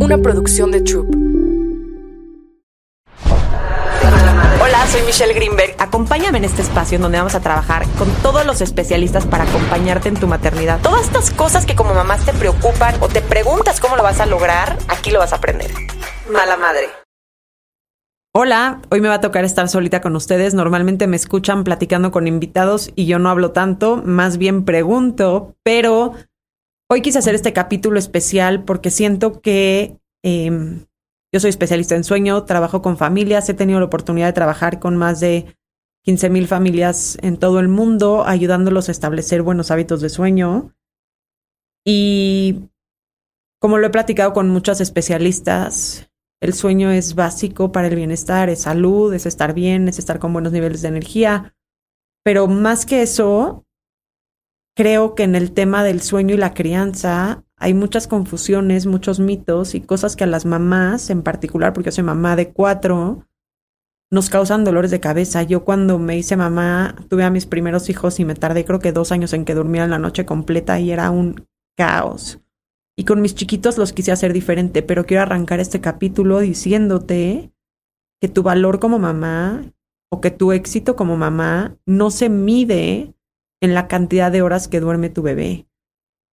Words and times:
una 0.00 0.18
producción 0.18 0.70
de 0.70 0.80
Troop. 0.80 1.08
Hola, 4.62 4.86
soy 4.86 5.02
Michelle 5.02 5.34
Greenberg. 5.34 5.74
Acompáñame 5.78 6.38
en 6.38 6.44
este 6.44 6.62
espacio 6.62 6.96
en 6.96 7.02
donde 7.02 7.18
vamos 7.18 7.34
a 7.34 7.40
trabajar 7.40 7.86
con 7.98 8.08
todos 8.22 8.46
los 8.46 8.60
especialistas 8.60 9.26
para 9.26 9.44
acompañarte 9.44 10.08
en 10.08 10.16
tu 10.16 10.26
maternidad. 10.26 10.80
Todas 10.80 11.02
estas 11.02 11.30
cosas 11.30 11.66
que 11.66 11.74
como 11.74 11.94
mamás 11.94 12.24
te 12.24 12.32
preocupan 12.32 12.94
o 13.00 13.08
te 13.08 13.20
preguntas 13.20 13.80
cómo 13.80 13.96
lo 13.96 14.02
vas 14.02 14.20
a 14.20 14.26
lograr, 14.26 14.78
aquí 14.88 15.10
lo 15.10 15.18
vas 15.18 15.32
a 15.32 15.36
aprender. 15.36 15.70
Mala 16.30 16.56
madre. 16.56 16.88
Hola, 18.34 18.80
hoy 18.90 19.02
me 19.02 19.08
va 19.08 19.16
a 19.16 19.20
tocar 19.20 19.44
estar 19.44 19.68
solita 19.68 20.00
con 20.00 20.16
ustedes. 20.16 20.54
Normalmente 20.54 21.06
me 21.06 21.16
escuchan 21.16 21.64
platicando 21.64 22.10
con 22.10 22.26
invitados 22.26 22.90
y 22.94 23.04
yo 23.04 23.18
no 23.18 23.28
hablo 23.28 23.50
tanto, 23.50 24.00
más 24.04 24.38
bien 24.38 24.64
pregunto, 24.64 25.54
pero 25.62 26.14
hoy 26.92 27.00
quise 27.00 27.18
hacer 27.18 27.34
este 27.34 27.54
capítulo 27.54 27.98
especial 27.98 28.64
porque 28.64 28.90
siento 28.90 29.40
que 29.40 29.98
em, 30.22 30.84
yo 31.32 31.40
soy 31.40 31.48
especialista 31.48 31.96
en 31.96 32.04
sueño, 32.04 32.44
trabajo 32.44 32.82
con 32.82 32.98
familias, 32.98 33.48
he 33.48 33.54
tenido 33.54 33.80
la 33.80 33.86
oportunidad 33.86 34.26
de 34.26 34.34
trabajar 34.34 34.78
con 34.78 34.98
más 34.98 35.18
de 35.18 35.56
15 36.04 36.28
mil 36.28 36.46
familias 36.46 37.16
en 37.22 37.38
todo 37.38 37.60
el 37.60 37.68
mundo, 37.68 38.24
ayudándolos 38.26 38.88
a 38.88 38.92
establecer 38.92 39.40
buenos 39.40 39.70
hábitos 39.70 40.02
de 40.02 40.10
sueño. 40.10 40.74
Y 41.82 42.68
como 43.58 43.78
lo 43.78 43.86
he 43.86 43.90
platicado 43.90 44.34
con 44.34 44.50
muchos 44.50 44.82
especialistas, 44.82 46.10
el 46.42 46.52
sueño 46.52 46.90
es 46.90 47.14
básico 47.14 47.72
para 47.72 47.88
el 47.88 47.96
bienestar, 47.96 48.50
es 48.50 48.62
salud, 48.62 49.14
es 49.14 49.24
estar 49.24 49.54
bien, 49.54 49.88
es 49.88 49.98
estar 49.98 50.18
con 50.18 50.34
buenos 50.34 50.52
niveles 50.52 50.82
de 50.82 50.88
energía. 50.88 51.54
Pero 52.22 52.48
más 52.48 52.84
que 52.84 53.00
eso, 53.00 53.64
creo 54.74 55.14
que 55.14 55.22
en 55.22 55.34
el 55.34 55.52
tema 55.52 55.84
del 55.84 56.00
sueño 56.00 56.34
y 56.34 56.38
la 56.38 56.54
crianza 56.54 57.44
hay 57.56 57.74
muchas 57.74 58.08
confusiones, 58.08 58.86
muchos 58.86 59.20
mitos 59.20 59.74
y 59.74 59.80
cosas 59.80 60.16
que 60.16 60.24
a 60.24 60.26
las 60.26 60.44
mamás, 60.44 61.10
en 61.10 61.22
particular, 61.22 61.72
porque 61.72 61.90
yo 61.90 61.92
soy 61.92 62.04
mamá 62.04 62.34
de 62.34 62.52
cuatro, 62.52 63.26
nos 64.10 64.30
causan 64.30 64.64
dolores 64.64 64.90
de 64.90 65.00
cabeza. 65.00 65.42
Yo 65.42 65.64
cuando 65.64 65.98
me 65.98 66.18
hice 66.18 66.36
mamá, 66.36 66.96
tuve 67.08 67.24
a 67.24 67.30
mis 67.30 67.46
primeros 67.46 67.88
hijos 67.88 68.18
y 68.20 68.24
me 68.24 68.34
tardé 68.34 68.64
creo 68.64 68.78
que 68.78 68.92
dos 68.92 69.12
años 69.12 69.32
en 69.32 69.44
que 69.44 69.54
durmiera 69.54 69.86
la 69.86 69.98
noche 69.98 70.26
completa 70.26 70.80
y 70.80 70.90
era 70.90 71.10
un 71.10 71.46
caos. 71.76 72.40
Y 72.96 73.04
con 73.04 73.22
mis 73.22 73.34
chiquitos 73.34 73.78
los 73.78 73.92
quise 73.92 74.12
hacer 74.12 74.32
diferente, 74.32 74.82
pero 74.82 75.06
quiero 75.06 75.22
arrancar 75.22 75.60
este 75.60 75.80
capítulo 75.80 76.40
diciéndote 76.40 77.52
que 78.20 78.28
tu 78.28 78.42
valor 78.42 78.80
como 78.80 78.98
mamá 78.98 79.64
o 80.10 80.20
que 80.20 80.30
tu 80.30 80.52
éxito 80.52 80.94
como 80.94 81.16
mamá 81.16 81.78
no 81.86 82.10
se 82.10 82.28
mide 82.28 83.14
en 83.62 83.72
la 83.72 83.88
cantidad 83.88 84.30
de 84.30 84.42
horas 84.42 84.68
que 84.68 84.80
duerme 84.80 85.08
tu 85.08 85.22
bebé. 85.22 85.66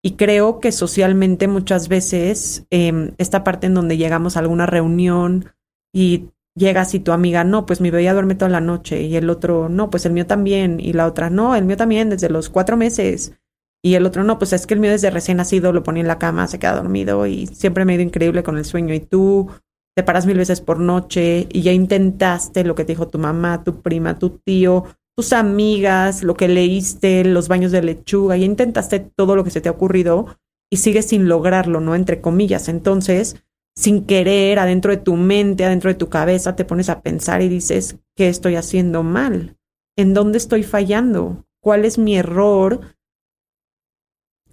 Y 0.04 0.18
creo 0.18 0.60
que 0.60 0.72
socialmente 0.72 1.48
muchas 1.48 1.88
veces 1.88 2.66
eh, 2.72 3.14
esta 3.18 3.44
parte 3.46 3.68
en 3.68 3.74
donde 3.74 3.98
llegamos 3.98 4.36
a 4.36 4.40
alguna 4.40 4.66
reunión 4.66 5.52
y 5.94 6.30
llegas 6.56 6.94
y 6.94 7.00
tu 7.00 7.12
amiga, 7.14 7.44
no, 7.44 7.66
pues 7.66 7.80
mi 7.80 7.90
bebé 7.90 8.04
ya 8.04 8.14
duerme 8.14 8.36
toda 8.36 8.50
la 8.50 8.62
noche 8.62 9.04
y 9.04 9.16
el 9.16 9.30
otro, 9.30 9.70
no, 9.70 9.90
pues 9.90 10.06
el 10.06 10.14
mío 10.14 10.26
también 10.26 10.80
y 10.80 10.94
la 10.94 11.06
otra, 11.06 11.30
no, 11.30 11.56
el 11.56 11.66
mío 11.66 11.78
también 11.78 12.10
desde 12.10 12.30
los 12.30 12.50
cuatro 12.50 12.76
meses 12.76 13.40
y 13.82 13.94
el 13.96 14.06
otro, 14.06 14.24
no, 14.24 14.38
pues 14.40 14.52
es 14.54 14.68
que 14.68 14.74
el 14.74 14.80
mío 14.80 14.92
desde 14.92 15.10
recién 15.10 15.38
nacido 15.38 15.72
lo 15.72 15.84
ponía 15.84 16.02
en 16.02 16.08
la 16.08 16.20
cama, 16.20 16.48
se 16.48 16.60
queda 16.60 16.76
dormido 16.76 17.26
y 17.28 17.48
siempre 17.48 17.86
me 17.86 17.94
ha 17.94 17.96
ido 17.96 18.04
increíble 18.04 18.44
con 18.44 18.58
el 18.58 18.66
sueño. 18.66 18.94
Y 18.94 19.00
tú 19.00 19.50
te 19.96 20.04
paras 20.04 20.26
mil 20.26 20.38
veces 20.38 20.60
por 20.60 20.80
noche 20.80 21.48
y 21.50 21.62
ya 21.62 21.72
intentaste 21.72 22.64
lo 22.64 22.76
que 22.76 22.84
te 22.84 22.92
dijo 22.92 23.08
tu 23.08 23.20
mamá, 23.20 23.64
tu 23.64 23.82
prima, 23.82 24.20
tu 24.20 24.32
tío, 24.32 24.86
tus 25.20 25.34
amigas, 25.34 26.24
lo 26.24 26.36
que 26.36 26.48
leíste, 26.48 27.26
los 27.26 27.50
baños 27.50 27.74
de 27.74 27.82
lechuga, 27.82 28.38
ya 28.38 28.46
intentaste 28.46 29.02
todo 29.02 29.36
lo 29.36 29.44
que 29.44 29.52
se 29.52 29.60
te 29.60 29.68
ha 29.68 29.74
ocurrido 29.74 30.38
y 30.72 30.78
sigues 30.78 31.08
sin 31.08 31.28
lograrlo, 31.28 31.82
¿no? 31.82 31.94
Entre 31.94 32.22
comillas. 32.22 32.70
Entonces, 32.70 33.36
sin 33.76 34.06
querer, 34.06 34.60
adentro 34.60 34.92
de 34.92 35.02
tu 35.02 35.18
mente, 35.18 35.66
adentro 35.66 35.90
de 35.90 35.96
tu 35.96 36.08
cabeza, 36.08 36.56
te 36.56 36.64
pones 36.64 36.88
a 36.88 37.02
pensar 37.02 37.42
y 37.42 37.50
dices, 37.50 37.98
¿qué 38.16 38.30
estoy 38.30 38.56
haciendo 38.56 39.04
mal? 39.04 39.58
¿En 39.98 40.14
dónde 40.14 40.38
estoy 40.38 40.64
fallando? 40.64 41.46
¿Cuál 41.62 41.84
es 41.84 41.98
mi 41.98 42.16
error? 42.16 42.80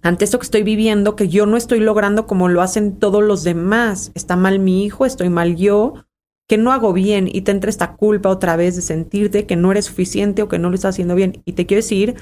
ante 0.03 0.25
esto 0.25 0.37
que 0.37 0.45
estoy 0.45 0.63
viviendo, 0.63 1.15
que 1.15 1.29
yo 1.29 1.45
no 1.45 1.55
estoy 1.55 1.79
logrando 1.79 2.27
como 2.27 2.49
lo 2.49 2.61
hacen 2.61 2.97
todos 2.97 3.23
los 3.23 3.45
demás. 3.45 4.11
Está 4.15 4.35
mal 4.35 4.59
mi 4.59 4.83
hijo, 4.83 5.05
estoy 5.05 5.29
mal 5.29 5.55
yo, 5.55 6.05
que 6.47 6.57
no 6.57 6.71
hago 6.71 6.93
bien 6.93 7.29
y 7.31 7.41
te 7.41 7.51
entra 7.51 7.69
esta 7.69 7.95
culpa 7.95 8.29
otra 8.29 8.55
vez 8.55 8.75
de 8.75 8.81
sentirte 8.81 9.45
que 9.45 9.55
no 9.55 9.71
eres 9.71 9.85
suficiente 9.85 10.41
o 10.41 10.47
que 10.47 10.59
no 10.59 10.69
lo 10.69 10.75
estás 10.75 10.95
haciendo 10.95 11.15
bien. 11.15 11.41
Y 11.45 11.53
te 11.53 11.65
quiero 11.65 11.79
decir, 11.79 12.15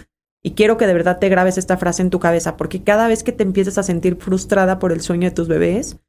y 0.44 0.52
quiero 0.52 0.78
que 0.78 0.88
de 0.88 0.94
verdad 0.94 1.20
te 1.20 1.30
grabes 1.30 1.58
esta 1.58 1.78
frase 1.78 2.02
en 2.02 2.10
tu 2.10 2.20
cabeza, 2.20 2.58
porque 2.58 2.84
cada 2.84 3.08
vez 3.08 3.24
que 3.24 3.32
te 3.32 3.44
empieces 3.44 3.78
a 3.78 3.84
sentir 3.84 4.18
frustrada 4.18 4.80
por 4.80 4.92
el 4.92 5.02
sueño 5.02 5.30
de 5.30 5.36
tus 5.36 5.48
bebés, 5.48 6.00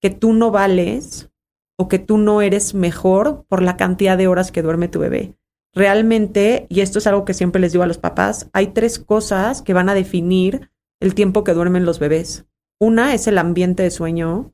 que 0.00 0.10
tú 0.10 0.32
no 0.32 0.50
vales 0.50 1.30
o 1.76 1.88
que 1.88 1.98
tú 1.98 2.18
no 2.18 2.42
eres 2.42 2.74
mejor 2.74 3.44
por 3.48 3.62
la 3.62 3.76
cantidad 3.76 4.16
de 4.16 4.28
horas 4.28 4.52
que 4.52 4.62
duerme 4.62 4.88
tu 4.88 5.00
bebé. 5.00 5.34
Realmente, 5.74 6.66
y 6.70 6.80
esto 6.80 7.00
es 7.00 7.06
algo 7.08 7.24
que 7.24 7.34
siempre 7.34 7.60
les 7.60 7.72
digo 7.72 7.82
a 7.82 7.88
los 7.88 7.98
papás, 7.98 8.48
hay 8.52 8.68
tres 8.68 9.00
cosas 9.00 9.62
que 9.62 9.74
van 9.74 9.88
a 9.88 9.94
definir 9.94 10.70
el 11.00 11.14
tiempo 11.14 11.42
que 11.42 11.54
duermen 11.54 11.84
los 11.84 11.98
bebés. 11.98 12.46
Una 12.80 13.14
es 13.14 13.26
el 13.26 13.38
ambiente 13.38 13.82
de 13.82 13.90
sueño, 13.90 14.53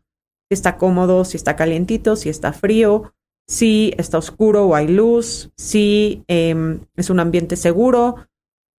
si 0.50 0.54
está 0.54 0.76
cómodo, 0.76 1.24
si 1.24 1.36
está 1.36 1.54
calientito, 1.54 2.16
si 2.16 2.28
está 2.28 2.52
frío, 2.52 3.14
si 3.46 3.94
está 3.98 4.18
oscuro 4.18 4.66
o 4.66 4.74
hay 4.74 4.88
luz, 4.88 5.52
si 5.56 6.24
em, 6.26 6.80
es 6.96 7.08
un 7.08 7.20
ambiente 7.20 7.54
seguro. 7.54 8.16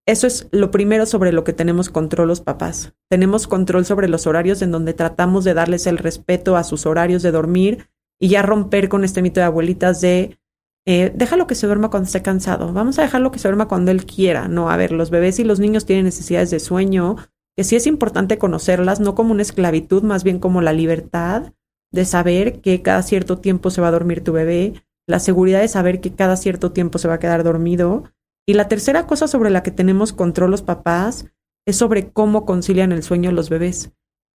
Eso 0.06 0.28
es 0.28 0.50
lo 0.52 0.70
primero 0.70 1.06
sobre 1.06 1.32
lo 1.32 1.46
que 1.46 1.54
tenemos 1.54 1.90
control 1.90 2.28
los 2.28 2.42
papás. 2.42 2.94
Tenemos 3.10 3.48
control 3.48 3.86
sobre 3.86 4.10
los 4.10 4.28
horarios 4.28 4.62
en 4.62 4.72
donde 4.72 4.94
tratamos 4.94 5.46
de 5.46 5.54
darles 5.54 5.88
el 5.88 5.98
respeto 5.98 6.58
a 6.58 6.66
sus 6.66 6.86
horarios 6.86 7.24
de 7.24 7.32
dormir 7.32 7.88
y 8.20 8.28
ya 8.28 8.42
romper 8.42 8.90
con 8.90 9.06
este 9.06 9.22
mito 9.22 9.40
de 9.40 9.46
abuelitas 9.46 10.02
de 10.02 10.38
eh, 10.86 11.14
déjalo 11.16 11.48
que 11.48 11.56
se 11.56 11.68
duerma 11.68 11.90
cuando 11.90 12.08
esté 12.08 12.22
cansado. 12.22 12.74
Vamos 12.74 13.00
a 13.00 13.04
dejarlo 13.04 13.32
que 13.32 13.40
se 13.40 13.48
duerma 13.48 13.70
cuando 13.70 13.92
él 13.92 14.06
quiera. 14.06 14.50
No, 14.50 14.70
a 14.70 14.76
ver, 14.76 14.92
los 14.92 15.10
bebés 15.10 15.40
y 15.40 15.46
los 15.46 15.62
niños 15.62 15.86
tienen 15.86 16.04
necesidades 16.04 16.52
de 16.52 16.60
sueño, 16.60 17.16
que 17.56 17.64
sí 17.64 17.78
es 17.78 17.88
importante 17.88 18.38
conocerlas, 18.38 19.00
no 19.00 19.16
como 19.16 19.32
una 19.32 19.44
esclavitud, 19.44 20.04
más 20.04 20.26
bien 20.26 20.40
como 20.40 20.62
la 20.62 20.74
libertad 20.74 21.54
de 21.92 22.06
saber 22.06 22.62
que 22.62 22.82
cada 22.82 23.04
cierto 23.04 23.40
tiempo 23.40 23.70
se 23.70 23.82
va 23.82 23.90
a 23.90 23.92
dormir 23.92 24.24
tu 24.24 24.32
bebé, 24.32 24.84
la 25.08 25.20
seguridad 25.20 25.62
de 25.62 25.68
saber 25.68 26.00
que 26.00 26.14
cada 26.14 26.38
cierto 26.38 26.72
tiempo 26.72 26.98
se 26.98 27.08
va 27.08 27.16
a 27.16 27.20
quedar 27.20 27.44
dormido. 27.44 28.06
Y 28.48 28.54
la 28.54 28.68
tercera 28.68 29.08
cosa 29.08 29.28
sobre 29.28 29.50
la 29.50 29.64
que 29.64 29.72
tenemos 29.72 30.14
control 30.14 30.52
los 30.52 30.62
papás 30.62 31.28
es 31.68 31.76
sobre 31.76 32.12
cómo 32.12 32.46
concilian 32.46 32.92
el 32.92 33.04
sueño 33.04 33.32
los 33.32 33.50
bebés. 33.50 33.92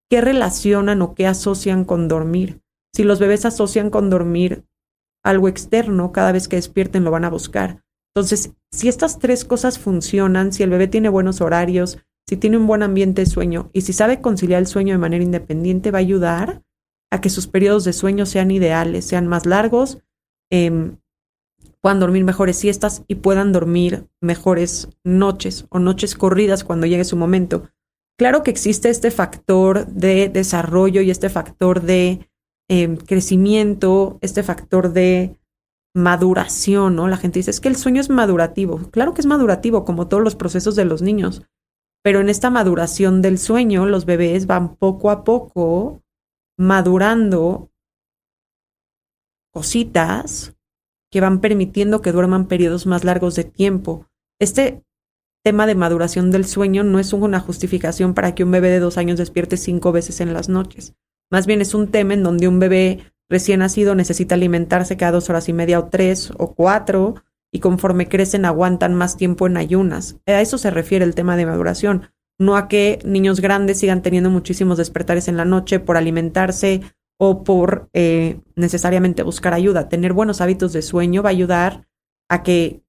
¿Qué 0.09 0.21
relacionan 0.21 1.01
o 1.01 1.13
qué 1.15 1.27
asocian 1.27 1.83
con 1.83 2.07
dormir? 2.07 2.61
Si 2.93 3.03
los 3.03 3.19
bebés 3.19 3.45
asocian 3.45 3.89
con 3.89 4.09
dormir 4.09 4.65
algo 5.23 5.49
externo, 5.49 6.11
cada 6.11 6.31
vez 6.31 6.47
que 6.47 6.55
despierten 6.55 7.03
lo 7.03 7.11
van 7.11 7.25
a 7.25 7.29
buscar. 7.29 7.83
Entonces, 8.15 8.53
si 8.71 8.87
estas 8.87 9.19
tres 9.19 9.45
cosas 9.45 9.77
funcionan, 9.77 10.53
si 10.53 10.63
el 10.63 10.69
bebé 10.69 10.87
tiene 10.87 11.09
buenos 11.09 11.41
horarios, 11.41 11.99
si 12.27 12.37
tiene 12.37 12.57
un 12.57 12.67
buen 12.67 12.83
ambiente 12.83 13.21
de 13.21 13.25
sueño 13.25 13.69
y 13.73 13.81
si 13.81 13.93
sabe 13.93 14.21
conciliar 14.21 14.59
el 14.59 14.67
sueño 14.67 14.93
de 14.93 14.99
manera 14.99 15.23
independiente, 15.23 15.91
va 15.91 15.99
a 15.99 16.01
ayudar 16.01 16.63
a 17.11 17.21
que 17.21 17.29
sus 17.29 17.47
periodos 17.47 17.83
de 17.83 17.93
sueño 17.93 18.25
sean 18.25 18.51
ideales, 18.51 19.05
sean 19.05 19.27
más 19.27 19.45
largos, 19.45 19.99
em, 20.49 20.97
puedan 21.81 21.99
dormir 21.99 22.23
mejores 22.23 22.57
siestas 22.57 23.03
y 23.07 23.15
puedan 23.15 23.51
dormir 23.51 24.07
mejores 24.21 24.89
noches 25.03 25.65
o 25.69 25.79
noches 25.79 26.15
corridas 26.15 26.63
cuando 26.63 26.85
llegue 26.85 27.03
su 27.03 27.15
momento. 27.15 27.69
Claro 28.17 28.43
que 28.43 28.51
existe 28.51 28.89
este 28.89 29.11
factor 29.11 29.85
de 29.87 30.29
desarrollo 30.29 31.01
y 31.01 31.11
este 31.11 31.29
factor 31.29 31.81
de 31.81 32.27
em, 32.69 32.97
crecimiento, 32.97 34.17
este 34.21 34.43
factor 34.43 34.91
de 34.91 35.37
maduración, 35.95 36.95
¿no? 36.95 37.07
La 37.07 37.17
gente 37.17 37.39
dice, 37.39 37.51
es 37.51 37.61
que 37.61 37.69
el 37.69 37.77
sueño 37.77 38.01
es 38.01 38.09
madurativo. 38.09 38.89
Claro 38.91 39.13
que 39.13 39.21
es 39.21 39.27
madurativo, 39.27 39.85
como 39.85 40.07
todos 40.07 40.23
los 40.23 40.35
procesos 40.35 40.75
de 40.75 40.85
los 40.85 41.01
niños. 41.01 41.43
Pero 42.03 42.19
en 42.19 42.29
esta 42.29 42.49
maduración 42.49 43.21
del 43.21 43.37
sueño, 43.37 43.85
los 43.85 44.05
bebés 44.05 44.47
van 44.47 44.75
poco 44.75 45.11
a 45.11 45.23
poco 45.23 46.01
madurando 46.57 47.71
cositas 49.53 50.55
que 51.11 51.21
van 51.21 51.39
permitiendo 51.39 52.01
que 52.01 52.11
duerman 52.11 52.47
periodos 52.47 52.85
más 52.85 53.03
largos 53.03 53.35
de 53.35 53.43
tiempo. 53.43 54.07
Este 54.39 54.83
tema 55.43 55.65
de 55.65 55.75
maduración 55.75 56.31
del 56.31 56.45
sueño 56.45 56.83
no 56.83 56.99
es 56.99 57.13
una 57.13 57.39
justificación 57.39 58.13
para 58.13 58.35
que 58.35 58.43
un 58.43 58.51
bebé 58.51 58.69
de 58.69 58.79
dos 58.79 58.97
años 58.97 59.17
despierte 59.17 59.55
cinco 59.57 59.91
veces 59.91 60.19
en 60.19 60.33
las 60.33 60.49
noches. 60.49 60.93
Más 61.31 61.47
bien 61.47 61.61
es 61.61 61.73
un 61.73 61.89
tema 61.89 62.13
en 62.13 62.23
donde 62.23 62.47
un 62.47 62.59
bebé 62.59 63.13
recién 63.29 63.59
nacido 63.59 63.95
necesita 63.95 64.35
alimentarse 64.35 64.97
cada 64.97 65.13
dos 65.13 65.29
horas 65.29 65.47
y 65.49 65.53
media 65.53 65.79
o 65.79 65.87
tres 65.89 66.31
o 66.37 66.53
cuatro 66.53 67.15
y 67.51 67.59
conforme 67.59 68.09
crecen 68.09 68.45
aguantan 68.45 68.93
más 68.93 69.17
tiempo 69.17 69.47
en 69.47 69.57
ayunas. 69.57 70.17
A 70.25 70.41
eso 70.41 70.57
se 70.57 70.71
refiere 70.71 71.05
el 71.05 71.15
tema 71.15 71.37
de 71.37 71.45
maduración, 71.45 72.09
no 72.39 72.55
a 72.55 72.67
que 72.67 72.99
niños 73.03 73.39
grandes 73.39 73.79
sigan 73.79 74.01
teniendo 74.01 74.29
muchísimos 74.29 74.77
despertares 74.77 75.27
en 75.27 75.37
la 75.37 75.45
noche 75.45 75.79
por 75.79 75.97
alimentarse 75.97 76.81
o 77.19 77.43
por 77.43 77.89
eh, 77.93 78.39
necesariamente 78.55 79.23
buscar 79.23 79.53
ayuda. 79.53 79.89
Tener 79.89 80.13
buenos 80.13 80.41
hábitos 80.41 80.73
de 80.73 80.81
sueño 80.81 81.23
va 81.23 81.29
a 81.29 81.31
ayudar 81.31 81.87
a 82.29 82.43
que 82.43 82.83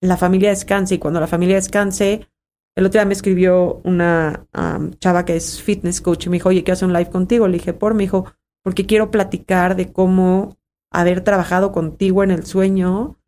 la 0.00 0.16
familia 0.16 0.50
descanse 0.50 0.96
y 0.96 0.98
cuando 0.98 1.20
la 1.20 1.26
familia 1.26 1.56
descanse, 1.56 2.28
el 2.76 2.84
otro 2.84 2.98
día 2.98 3.06
me 3.06 3.14
escribió 3.14 3.80
una 3.84 4.46
chava 4.98 5.24
que 5.24 5.36
es 5.36 5.62
fitness 5.62 6.00
coach 6.00 6.26
y 6.26 6.28
me 6.28 6.36
dijo, 6.36 6.50
oye, 6.50 6.62
quiero 6.62 6.74
hacer 6.74 6.88
un 6.88 6.94
live 6.94 7.10
contigo. 7.10 7.48
Le 7.48 7.58
dije, 7.58 7.72
por, 7.72 7.94
me 7.94 8.02
dijo, 8.02 8.32
porque 8.62 8.86
quiero 8.86 9.10
platicar 9.10 9.76
de 9.76 9.92
cómo 9.92 10.58
haber 10.92 11.22
trabajado 11.22 11.72
contigo 11.72 12.22
en 12.22 12.30
el 12.30 12.44
sueño 12.44 13.18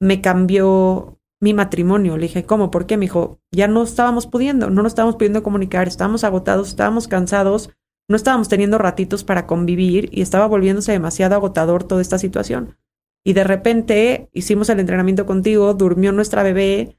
me 0.00 0.20
cambió 0.20 1.19
mi 1.40 1.54
matrimonio. 1.54 2.16
Le 2.16 2.26
dije, 2.26 2.44
¿cómo? 2.44 2.70
¿Por 2.70 2.86
qué? 2.86 2.96
Me 2.96 3.06
dijo, 3.06 3.40
ya 3.50 3.66
no 3.66 3.82
estábamos 3.82 4.26
pudiendo, 4.26 4.70
no 4.70 4.82
nos 4.82 4.92
estábamos 4.92 5.16
pudiendo 5.16 5.42
comunicar, 5.42 5.88
estábamos 5.88 6.24
agotados, 6.24 6.68
estábamos 6.68 7.08
cansados, 7.08 7.70
no 8.08 8.16
estábamos 8.16 8.48
teniendo 8.48 8.78
ratitos 8.78 9.24
para 9.24 9.46
convivir 9.46 10.08
y 10.12 10.20
estaba 10.20 10.46
volviéndose 10.46 10.92
demasiado 10.92 11.34
agotador 11.34 11.84
toda 11.84 12.02
esta 12.02 12.18
situación. 12.18 12.76
Y 13.24 13.34
de 13.34 13.44
repente 13.44 14.28
hicimos 14.32 14.68
el 14.68 14.80
entrenamiento 14.80 15.26
contigo, 15.26 15.74
durmió 15.74 16.12
nuestra 16.12 16.42
bebé 16.42 16.98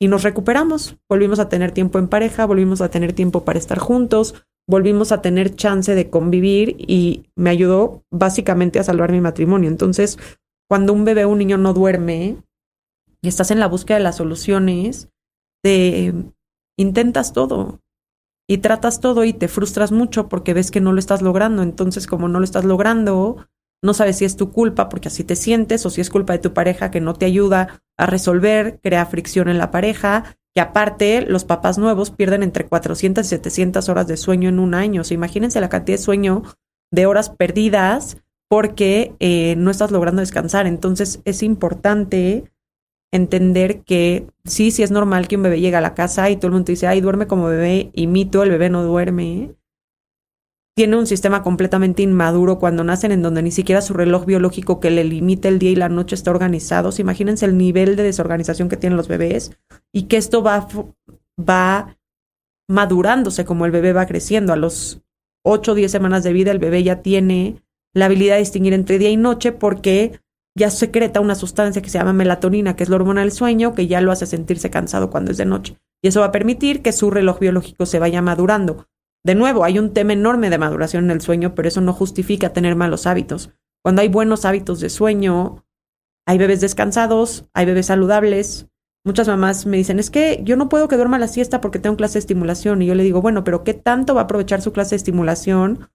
y 0.00 0.08
nos 0.08 0.22
recuperamos. 0.22 0.96
Volvimos 1.08 1.38
a 1.38 1.48
tener 1.48 1.72
tiempo 1.72 1.98
en 1.98 2.08
pareja, 2.08 2.46
volvimos 2.46 2.80
a 2.80 2.90
tener 2.90 3.12
tiempo 3.12 3.44
para 3.44 3.58
estar 3.58 3.78
juntos, 3.78 4.44
volvimos 4.68 5.12
a 5.12 5.22
tener 5.22 5.54
chance 5.54 5.94
de 5.94 6.10
convivir 6.10 6.76
y 6.78 7.30
me 7.36 7.50
ayudó 7.50 8.04
básicamente 8.10 8.78
a 8.78 8.84
salvar 8.84 9.12
mi 9.12 9.20
matrimonio. 9.20 9.70
Entonces, 9.70 10.18
cuando 10.68 10.92
un 10.92 11.04
bebé 11.04 11.24
un 11.24 11.38
niño 11.38 11.58
no 11.58 11.72
duerme 11.72 12.36
y 13.22 13.28
estás 13.28 13.50
en 13.50 13.60
la 13.60 13.68
búsqueda 13.68 13.98
de 13.98 14.04
las 14.04 14.16
soluciones, 14.16 15.08
te 15.62 16.12
intentas 16.76 17.32
todo 17.32 17.80
y 18.48 18.58
tratas 18.58 19.00
todo 19.00 19.24
y 19.24 19.32
te 19.32 19.48
frustras 19.48 19.92
mucho 19.92 20.28
porque 20.28 20.54
ves 20.54 20.70
que 20.70 20.80
no 20.80 20.92
lo 20.92 20.98
estás 20.98 21.22
logrando. 21.22 21.62
Entonces, 21.62 22.06
como 22.06 22.28
no 22.28 22.40
lo 22.40 22.44
estás 22.44 22.64
logrando, 22.64 23.46
no 23.82 23.94
sabes 23.94 24.18
si 24.18 24.24
es 24.24 24.36
tu 24.36 24.50
culpa 24.50 24.88
porque 24.88 25.08
así 25.08 25.24
te 25.24 25.36
sientes 25.36 25.86
o 25.86 25.90
si 25.90 26.00
es 26.00 26.10
culpa 26.10 26.32
de 26.32 26.40
tu 26.40 26.52
pareja 26.52 26.90
que 26.90 27.00
no 27.00 27.14
te 27.14 27.26
ayuda 27.26 27.82
a 27.96 28.06
resolver, 28.06 28.80
crea 28.82 29.06
fricción 29.06 29.48
en 29.48 29.58
la 29.58 29.70
pareja, 29.70 30.36
que 30.54 30.60
aparte 30.60 31.22
los 31.22 31.44
papás 31.44 31.78
nuevos 31.78 32.10
pierden 32.10 32.42
entre 32.42 32.66
400 32.66 33.24
y 33.24 33.28
700 33.28 33.88
horas 33.88 34.06
de 34.06 34.16
sueño 34.16 34.48
en 34.48 34.58
un 34.58 34.74
año. 34.74 35.02
O 35.02 35.04
sea, 35.04 35.14
imagínense 35.14 35.60
la 35.60 35.68
cantidad 35.68 35.96
de 35.96 36.02
sueño 36.02 36.42
de 36.90 37.06
horas 37.06 37.30
perdidas 37.30 38.18
porque 38.48 39.14
eh, 39.18 39.54
no 39.56 39.70
estás 39.70 39.92
logrando 39.92 40.20
descansar. 40.20 40.66
Entonces 40.66 41.20
es 41.24 41.42
importante 41.42 42.51
entender 43.12 43.82
que 43.82 44.26
sí, 44.44 44.70
sí 44.70 44.82
es 44.82 44.90
normal 44.90 45.28
que 45.28 45.36
un 45.36 45.44
bebé 45.44 45.60
llegue 45.60 45.76
a 45.76 45.80
la 45.80 45.94
casa 45.94 46.30
y 46.30 46.36
todo 46.36 46.48
el 46.48 46.54
mundo 46.54 46.66
dice, 46.66 46.86
ay, 46.86 47.00
duerme 47.00 47.26
como 47.26 47.46
bebé, 47.46 47.90
y 47.92 48.06
mito, 48.06 48.42
el 48.42 48.50
bebé 48.50 48.70
no 48.70 48.82
duerme 48.82 49.54
tiene 50.74 50.96
un 50.96 51.06
sistema 51.06 51.42
completamente 51.42 52.02
inmaduro 52.02 52.58
cuando 52.58 52.82
nacen 52.82 53.12
en 53.12 53.22
donde 53.22 53.42
ni 53.42 53.50
siquiera 53.50 53.82
su 53.82 53.92
reloj 53.92 54.24
biológico 54.24 54.80
que 54.80 54.90
le 54.90 55.04
limita 55.04 55.48
el 55.48 55.58
día 55.58 55.70
y 55.70 55.76
la 55.76 55.90
noche 55.90 56.14
está 56.14 56.30
organizado. 56.30 56.90
imagínense 56.98 57.44
el 57.44 57.58
nivel 57.58 57.96
de 57.96 58.04
desorganización 58.04 58.68
que 58.68 58.78
tienen 58.78 58.96
los 58.96 59.08
bebés 59.08 59.52
y 59.92 60.04
que 60.04 60.16
esto 60.16 60.42
va, 60.42 60.66
va 61.38 61.98
madurándose 62.68 63.44
como 63.44 63.66
el 63.66 63.70
bebé 63.70 63.92
va 63.92 64.06
creciendo. 64.06 64.52
A 64.52 64.56
los 64.56 65.02
8 65.44 65.72
o 65.72 65.74
10 65.74 65.92
semanas 65.92 66.24
de 66.24 66.32
vida 66.32 66.50
el 66.52 66.58
bebé 66.58 66.82
ya 66.82 67.02
tiene 67.02 67.62
la 67.92 68.06
habilidad 68.06 68.36
de 68.36 68.40
distinguir 68.40 68.72
entre 68.72 68.98
día 68.98 69.10
y 69.10 69.18
noche 69.18 69.52
porque 69.52 70.20
ya 70.54 70.70
secreta 70.70 71.20
una 71.20 71.34
sustancia 71.34 71.82
que 71.82 71.90
se 71.90 71.98
llama 71.98 72.12
melatonina, 72.12 72.76
que 72.76 72.82
es 72.82 72.88
la 72.88 72.96
hormona 72.96 73.22
del 73.22 73.32
sueño, 73.32 73.74
que 73.74 73.86
ya 73.86 74.00
lo 74.00 74.12
hace 74.12 74.26
sentirse 74.26 74.70
cansado 74.70 75.10
cuando 75.10 75.30
es 75.30 75.36
de 75.38 75.46
noche. 75.46 75.78
Y 76.02 76.08
eso 76.08 76.20
va 76.20 76.26
a 76.26 76.32
permitir 76.32 76.82
que 76.82 76.92
su 76.92 77.10
reloj 77.10 77.38
biológico 77.38 77.86
se 77.86 77.98
vaya 77.98 78.20
madurando. 78.22 78.86
De 79.24 79.34
nuevo, 79.34 79.64
hay 79.64 79.78
un 79.78 79.92
tema 79.92 80.12
enorme 80.12 80.50
de 80.50 80.58
maduración 80.58 81.04
en 81.04 81.12
el 81.12 81.20
sueño, 81.20 81.54
pero 81.54 81.68
eso 81.68 81.80
no 81.80 81.92
justifica 81.92 82.52
tener 82.52 82.74
malos 82.74 83.06
hábitos. 83.06 83.50
Cuando 83.82 84.02
hay 84.02 84.08
buenos 84.08 84.44
hábitos 84.44 84.80
de 84.80 84.90
sueño, 84.90 85.64
hay 86.26 86.38
bebés 86.38 86.60
descansados, 86.60 87.46
hay 87.54 87.66
bebés 87.66 87.86
saludables. 87.86 88.66
Muchas 89.04 89.28
mamás 89.28 89.64
me 89.66 89.76
dicen, 89.76 89.98
es 89.98 90.10
que 90.10 90.40
yo 90.44 90.56
no 90.56 90.68
puedo 90.68 90.88
que 90.88 90.96
duerma 90.96 91.18
la 91.18 91.28
siesta 91.28 91.60
porque 91.60 91.78
tengo 91.78 91.96
clase 91.96 92.14
de 92.14 92.20
estimulación. 92.20 92.82
Y 92.82 92.86
yo 92.86 92.94
le 92.94 93.04
digo, 93.04 93.22
bueno, 93.22 93.44
pero 93.44 93.64
¿qué 93.64 93.74
tanto 93.74 94.14
va 94.14 94.22
a 94.22 94.24
aprovechar 94.24 94.60
su 94.60 94.72
clase 94.72 94.90
de 94.90 94.96
estimulación? 94.96 95.88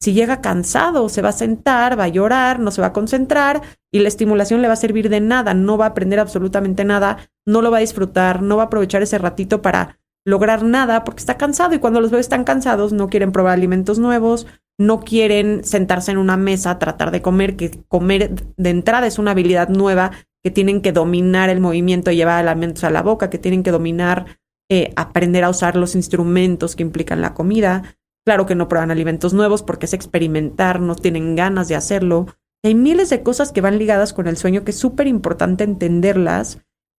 Si 0.00 0.12
llega 0.12 0.40
cansado, 0.40 1.08
se 1.08 1.22
va 1.22 1.30
a 1.30 1.32
sentar, 1.32 1.98
va 1.98 2.04
a 2.04 2.08
llorar, 2.08 2.60
no 2.60 2.70
se 2.70 2.80
va 2.80 2.88
a 2.88 2.92
concentrar 2.92 3.62
y 3.92 3.98
la 3.98 4.08
estimulación 4.08 4.62
le 4.62 4.68
va 4.68 4.74
a 4.74 4.76
servir 4.76 5.08
de 5.08 5.20
nada, 5.20 5.54
no 5.54 5.76
va 5.76 5.86
a 5.86 5.88
aprender 5.88 6.20
absolutamente 6.20 6.84
nada, 6.84 7.18
no 7.46 7.62
lo 7.62 7.70
va 7.70 7.78
a 7.78 7.80
disfrutar, 7.80 8.42
no 8.42 8.56
va 8.56 8.64
a 8.64 8.66
aprovechar 8.66 9.02
ese 9.02 9.18
ratito 9.18 9.60
para 9.60 9.98
lograr 10.24 10.62
nada 10.62 11.04
porque 11.04 11.20
está 11.20 11.36
cansado 11.36 11.74
y 11.74 11.78
cuando 11.78 12.00
los 12.00 12.10
bebés 12.10 12.26
están 12.26 12.44
cansados 12.44 12.92
no 12.92 13.08
quieren 13.08 13.32
probar 13.32 13.54
alimentos 13.54 13.98
nuevos, 13.98 14.46
no 14.78 15.00
quieren 15.00 15.64
sentarse 15.64 16.12
en 16.12 16.18
una 16.18 16.36
mesa 16.36 16.70
a 16.70 16.78
tratar 16.78 17.10
de 17.10 17.22
comer, 17.22 17.56
que 17.56 17.82
comer 17.88 18.34
de 18.56 18.70
entrada 18.70 19.06
es 19.06 19.18
una 19.18 19.32
habilidad 19.32 19.68
nueva, 19.68 20.12
que 20.44 20.50
tienen 20.52 20.80
que 20.80 20.92
dominar 20.92 21.50
el 21.50 21.60
movimiento 21.60 22.10
y 22.10 22.16
llevar 22.16 22.46
alimentos 22.46 22.84
a 22.84 22.90
la 22.90 23.02
boca, 23.02 23.30
que 23.30 23.38
tienen 23.38 23.64
que 23.64 23.72
dominar, 23.72 24.38
eh, 24.70 24.92
aprender 24.96 25.42
a 25.42 25.50
usar 25.50 25.76
los 25.76 25.96
instrumentos 25.96 26.76
que 26.76 26.84
implican 26.84 27.20
la 27.20 27.34
comida. 27.34 27.96
Claro 28.24 28.46
que 28.46 28.54
no 28.54 28.68
prueban 28.68 28.90
alimentos 28.90 29.32
nuevos 29.32 29.62
porque 29.62 29.86
es 29.86 29.94
experimentar, 29.94 30.80
no 30.80 30.94
tienen 30.94 31.36
ganas 31.36 31.68
de 31.68 31.76
hacerlo. 31.76 32.26
Hay 32.64 32.74
miles 32.74 33.10
de 33.10 33.22
cosas 33.22 33.52
que 33.52 33.60
van 33.60 33.78
ligadas 33.78 34.12
con 34.12 34.26
el 34.26 34.36
sueño 34.36 34.64
que 34.64 34.72
es 34.72 34.78
súper 34.78 35.06
importante 35.06 35.64
entenderlas 35.64 36.58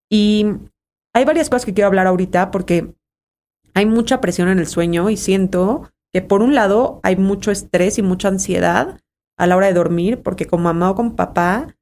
y 0.10 0.46
hay 1.14 1.26
varias 1.26 1.50
cosas 1.50 1.66
que 1.66 1.74
quiero 1.74 1.88
hablar 1.88 2.08
ahorita 2.08 2.52
porque 2.52 2.96
hay 3.74 3.86
mucha 3.86 4.22
presión 4.22 4.50
en 4.50 4.60
el 4.60 4.68
sueño 4.68 5.10
y 5.10 5.18
siento 5.18 5.90
que 6.12 6.22
por 6.22 6.42
un 6.42 6.56
lado 6.56 7.00
hay 7.04 7.16
mucho 7.16 7.52
estrés 7.52 7.98
y 7.98 8.02
mucha 8.02 8.28
ansiedad 8.28 9.00
a 9.38 9.48
la 9.48 9.56
hora 9.56 9.68
de 9.68 9.74
dormir, 9.74 10.22
porque 10.22 10.48
como 10.48 10.66
mamá 10.66 10.92
o 10.92 10.96
con 10.96 11.16
papá 11.16 11.76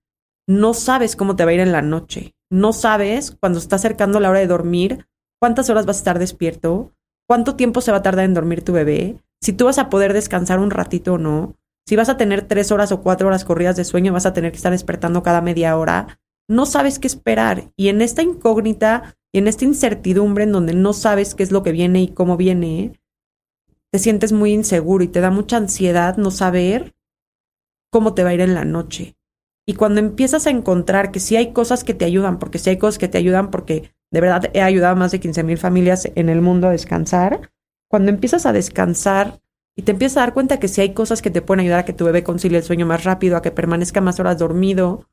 no 0.48 0.74
sabes 0.74 1.16
cómo 1.16 1.36
te 1.36 1.44
va 1.44 1.52
a 1.52 1.54
ir 1.56 1.60
en 1.60 1.72
la 1.72 1.82
noche. 1.82 2.36
No 2.50 2.72
sabes 2.72 3.32
cuando 3.32 3.60
está 3.60 3.78
acercando 3.78 4.20
la 4.20 4.30
hora 4.30 4.40
de 4.40 4.48
dormir 4.48 5.08
cuántas 5.40 5.70
horas 5.70 5.86
vas 5.86 5.98
a 5.98 6.00
estar 6.00 6.20
despierto, 6.20 6.94
cuánto 7.28 7.56
tiempo 7.56 7.82
se 7.82 7.92
va 7.92 7.98
a 7.98 8.04
tardar 8.04 8.26
en 8.26 8.34
dormir 8.34 8.64
tu 8.64 8.74
bebé, 8.74 9.18
si 9.42 9.54
tú 9.54 9.66
vas 9.66 9.78
a 9.78 9.90
poder 9.90 10.14
descansar 10.14 10.60
un 10.60 10.72
ratito 10.72 11.14
o 11.14 11.18
no, 11.18 11.56
si 11.88 11.96
vas 11.96 12.10
a 12.10 12.18
tener 12.18 12.42
tres 12.42 12.72
horas 12.72 12.92
o 12.92 13.02
cuatro 13.02 13.28
horas 13.28 13.46
corridas 13.46 13.78
de 13.78 13.86
sueño, 13.86 14.12
vas 14.12 14.26
a 14.26 14.34
tener 14.34 14.52
que 14.52 14.58
estar 14.58 14.72
despertando 14.72 15.24
cada 15.24 15.42
media 15.42 15.78
hora. 15.78 16.20
No 16.50 16.66
sabes 16.66 17.00
qué 17.00 17.08
esperar. 17.08 17.72
Y 17.78 17.88
en 17.88 18.02
esta 18.02 18.22
incógnita 18.22 19.16
y 19.32 19.40
en 19.40 19.48
esta 19.48 19.66
incertidumbre 19.66 20.44
en 20.44 20.52
donde 20.52 20.74
no 20.74 20.92
sabes 20.94 21.34
qué 21.34 21.44
es 21.44 21.52
lo 21.52 21.64
que 21.64 21.72
viene 21.72 22.02
y 22.02 22.10
cómo 22.10 22.36
viene, 22.36 23.00
te 23.92 24.00
sientes 24.00 24.34
muy 24.34 24.52
inseguro 24.52 25.04
y 25.04 25.08
te 25.08 25.22
da 25.22 25.32
mucha 25.32 25.58
ansiedad 25.58 26.18
no 26.18 26.30
saber 26.32 26.94
cómo 27.90 28.14
te 28.14 28.24
va 28.24 28.32
a 28.32 28.34
ir 28.34 28.42
en 28.42 28.54
la 28.54 28.66
noche. 28.66 29.16
Y 29.66 29.76
cuando 29.76 30.00
empiezas 30.00 30.48
a 30.48 30.50
encontrar 30.50 31.12
que 31.12 31.20
sí 31.20 31.36
hay 31.36 31.54
cosas 31.54 31.84
que 31.84 31.94
te 31.94 32.06
ayudan, 32.06 32.40
porque 32.40 32.60
sí 32.60 32.70
hay 32.70 32.78
cosas 32.78 32.98
que 32.98 33.08
te 33.08 33.18
ayudan, 33.18 33.52
porque 33.52 33.92
de 34.12 34.22
verdad 34.22 34.50
he 34.54 34.62
ayudado 34.62 34.94
a 34.94 35.00
más 35.00 35.12
de 35.12 35.20
15 35.20 35.44
mil 35.44 35.58
familias 35.58 36.10
en 36.16 36.30
el 36.30 36.42
mundo 36.42 36.68
a 36.68 36.72
descansar, 36.72 37.52
cuando 37.90 38.10
empiezas 38.10 38.46
a 38.46 38.54
descansar 38.54 39.40
y 39.76 39.84
te 39.84 39.92
empiezas 39.92 40.18
a 40.18 40.22
dar 40.22 40.34
cuenta 40.34 40.60
que 40.60 40.68
sí 40.68 40.82
hay 40.82 40.94
cosas 40.94 41.22
que 41.22 41.30
te 41.30 41.42
pueden 41.42 41.62
ayudar 41.62 41.80
a 41.80 41.86
que 41.86 41.94
tu 41.94 42.06
bebé 42.06 42.24
concilie 42.24 42.58
el 42.58 42.64
sueño 42.64 42.86
más 42.86 43.04
rápido, 43.04 43.38
a 43.38 43.42
que 43.42 43.52
permanezca 43.52 44.02
más 44.02 44.20
horas 44.20 44.40
dormido, 44.40 45.06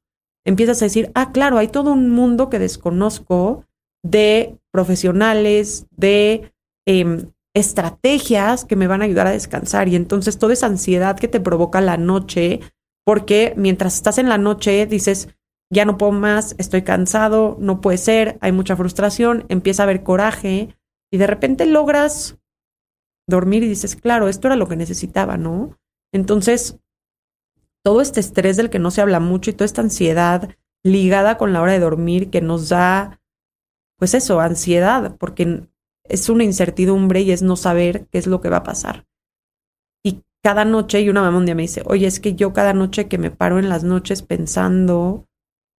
empiezas 0.45 0.81
a 0.81 0.87
decir, 0.87 1.11
ah, 1.15 1.33
claro, 1.33 1.59
hay 1.59 1.69
todo 1.69 1.93
un 1.93 2.11
mundo 2.11 2.49
que 2.51 2.59
desconozco 2.59 3.67
de 4.03 4.59
profesionales, 4.71 5.87
de 5.91 6.53
em, 6.87 7.31
estrategias 7.55 8.65
que 8.65 8.77
me 8.77 8.87
van 8.87 9.03
a 9.03 9.05
ayudar 9.05 9.27
a 9.27 9.33
descansar. 9.33 9.89
Y 9.89 9.97
entonces 9.97 10.39
toda 10.39 10.53
esa 10.53 10.67
ansiedad 10.67 11.19
que 11.19 11.29
te 11.29 11.41
provoca 11.41 11.81
la 11.81 11.97
noche, 11.97 12.61
porque 13.05 13.55
mientras 13.57 13.95
estás 13.95 14.19
en 14.19 14.29
la 14.29 14.39
noche 14.39 14.87
dices, 14.87 15.29
ya 15.71 15.85
no 15.85 15.97
puedo 15.97 16.13
más, 16.13 16.55
estoy 16.59 16.83
cansado, 16.83 17.57
no 17.61 17.81
puede 17.81 17.99
ser, 17.99 18.39
hay 18.41 18.53
mucha 18.53 18.77
frustración, 18.77 19.45
empieza 19.49 19.83
a 19.83 19.85
haber 19.85 20.03
coraje 20.03 20.77
y 21.11 21.17
de 21.17 21.27
repente 21.27 21.67
logras 21.67 22.39
dormir 23.29 23.63
y 23.63 23.69
dices, 23.69 23.97
claro, 23.97 24.29
esto 24.29 24.49
era 24.49 24.57
lo 24.57 24.69
que 24.69 24.77
necesitaba, 24.77 25.37
¿no? 25.37 25.79
Entonces, 26.13 26.79
todo 27.85 28.01
este 28.01 28.21
estrés 28.21 28.57
del 28.57 28.71
que 28.71 28.79
no 28.79 28.91
se 28.91 29.03
habla 29.03 29.21
mucho 29.21 29.51
y 29.51 29.55
toda 29.55 29.67
esta 29.67 29.83
ansiedad 29.83 30.51
ligada 30.85 31.39
con 31.39 31.53
la 31.53 31.63
hora 31.63 31.73
de 31.73 31.81
dormir 31.81 32.31
que 32.31 32.41
nos 32.41 32.69
da 32.69 33.21
pues 33.99 34.15
eso, 34.15 34.41
ansiedad, 34.41 35.17
porque 35.19 35.69
es 36.05 36.29
una 36.29 36.45
incertidumbre 36.45 37.23
y 37.23 37.31
es 37.31 37.43
no 37.43 37.57
saber 37.57 38.07
qué 38.11 38.19
es 38.19 38.27
lo 38.27 38.41
que 38.41 38.51
va 38.51 38.59
a 38.59 38.63
pasar. 38.63 39.07
Y 40.05 40.23
cada 40.43 40.65
noche, 40.65 41.01
y 41.01 41.09
una 41.09 41.23
mamá 41.23 41.39
un 41.39 41.47
día 41.47 41.55
me 41.55 41.63
dice, 41.63 41.83
oye, 41.87 42.07
es 42.07 42.21
que 42.21 42.35
yo 42.35 42.53
cada 42.53 42.75
noche 42.75 43.09
que 43.09 43.19
me 43.19 43.31
paro 43.31 43.59
en 43.59 43.69
las 43.69 43.85
noches 43.85 44.23
pensando, 44.23 45.27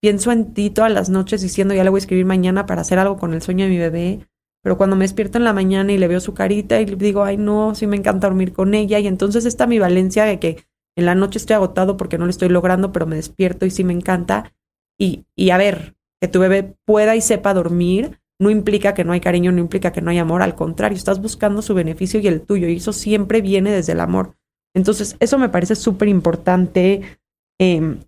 pienso 0.01 0.31
en 0.31 0.53
ti 0.53 0.69
todas 0.69 0.91
las 0.91 1.09
noches 1.09 1.41
diciendo, 1.41 1.73
ya 1.73 1.83
le 1.83 1.89
voy 1.89 1.99
a 1.99 1.99
escribir 1.99 2.25
mañana 2.25 2.65
para 2.65 2.81
hacer 2.81 2.99
algo 2.99 3.17
con 3.17 3.33
el 3.33 3.41
sueño 3.41 3.65
de 3.65 3.71
mi 3.71 3.77
bebé, 3.77 4.27
pero 4.65 4.77
cuando 4.77 4.95
me 4.95 5.05
despierto 5.05 5.37
en 5.37 5.43
la 5.43 5.53
mañana 5.53 5.93
y 5.93 5.99
le 5.99 6.07
veo 6.07 6.19
su 6.19 6.33
carita 6.33 6.81
y 6.81 6.87
le 6.87 6.95
digo, 6.95 7.23
ay 7.23 7.37
no, 7.37 7.75
sí 7.75 7.85
me 7.85 7.97
encanta 7.97 8.25
dormir 8.25 8.51
con 8.51 8.73
ella, 8.73 8.97
y 8.97 9.05
entonces 9.05 9.45
esta 9.45 9.67
mi 9.67 9.77
valencia 9.77 10.25
de 10.25 10.39
que 10.39 10.65
en 10.97 11.05
la 11.05 11.13
noche 11.13 11.37
estoy 11.37 11.53
agotado 11.53 11.97
porque 11.97 12.17
no 12.17 12.25
lo 12.25 12.31
estoy 12.31 12.49
logrando, 12.49 12.91
pero 12.91 13.05
me 13.05 13.15
despierto 13.15 13.67
y 13.67 13.69
sí 13.69 13.83
me 13.83 13.93
encanta. 13.93 14.55
Y, 14.99 15.25
y 15.35 15.51
a 15.51 15.57
ver, 15.57 15.95
que 16.19 16.27
tu 16.27 16.39
bebé 16.39 16.73
pueda 16.83 17.15
y 17.15 17.21
sepa 17.21 17.53
dormir 17.53 18.19
no 18.39 18.49
implica 18.49 18.95
que 18.95 19.03
no 19.03 19.13
hay 19.13 19.19
cariño, 19.19 19.51
no 19.51 19.59
implica 19.59 19.91
que 19.91 20.01
no 20.01 20.09
hay 20.09 20.17
amor, 20.17 20.41
al 20.41 20.55
contrario, 20.55 20.97
estás 20.97 21.21
buscando 21.21 21.61
su 21.61 21.75
beneficio 21.75 22.19
y 22.19 22.27
el 22.27 22.41
tuyo, 22.41 22.67
y 22.67 22.77
eso 22.77 22.91
siempre 22.91 23.41
viene 23.41 23.71
desde 23.71 23.91
el 23.91 23.99
amor. 23.99 24.35
Entonces, 24.73 25.15
eso 25.19 25.37
me 25.37 25.49
parece 25.49 25.75
súper 25.75 26.07
importante 26.07 27.19
em, 27.59 27.99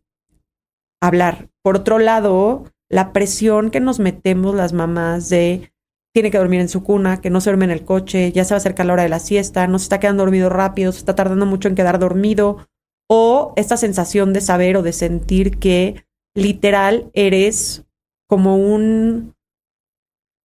hablar. 1.03 1.49
Por 1.61 1.75
otro 1.75 1.99
lado, 1.99 2.65
la 2.89 3.13
presión 3.13 3.69
que 3.69 3.79
nos 3.79 3.99
metemos 3.99 4.55
las 4.55 4.73
mamás 4.73 5.29
de 5.29 5.71
tiene 6.17 6.31
que 6.31 6.39
dormir 6.39 6.61
en 6.61 6.67
su 6.67 6.81
cuna, 6.81 7.21
que 7.21 7.29
no 7.29 7.41
se 7.41 7.51
duerme 7.51 7.65
en 7.65 7.69
el 7.69 7.85
coche, 7.85 8.31
ya 8.31 8.43
se 8.43 8.55
va 8.55 8.55
a 8.55 8.57
acercar 8.57 8.87
la 8.87 8.93
hora 8.93 9.03
de 9.03 9.09
la 9.09 9.19
siesta, 9.19 9.67
no 9.67 9.77
se 9.77 9.83
está 9.83 9.99
quedando 9.99 10.23
dormido 10.23 10.49
rápido, 10.49 10.91
se 10.91 10.97
está 10.97 11.13
tardando 11.13 11.45
mucho 11.45 11.67
en 11.67 11.75
quedar 11.75 11.99
dormido, 11.99 12.67
o 13.07 13.53
esta 13.55 13.77
sensación 13.77 14.33
de 14.33 14.41
saber 14.41 14.77
o 14.77 14.81
de 14.81 14.93
sentir 14.93 15.59
que 15.59 16.07
literal 16.33 17.11
eres 17.13 17.85
como 18.27 18.57
un, 18.57 19.35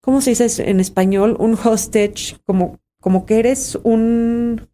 ¿cómo 0.03 0.21
se 0.21 0.29
dice 0.29 0.69
en 0.69 0.79
español? 0.79 1.37
Un 1.39 1.53
hostage, 1.55 2.37
como, 2.45 2.79
como 3.01 3.25
que 3.25 3.39
eres 3.39 3.75
un, 3.81 4.69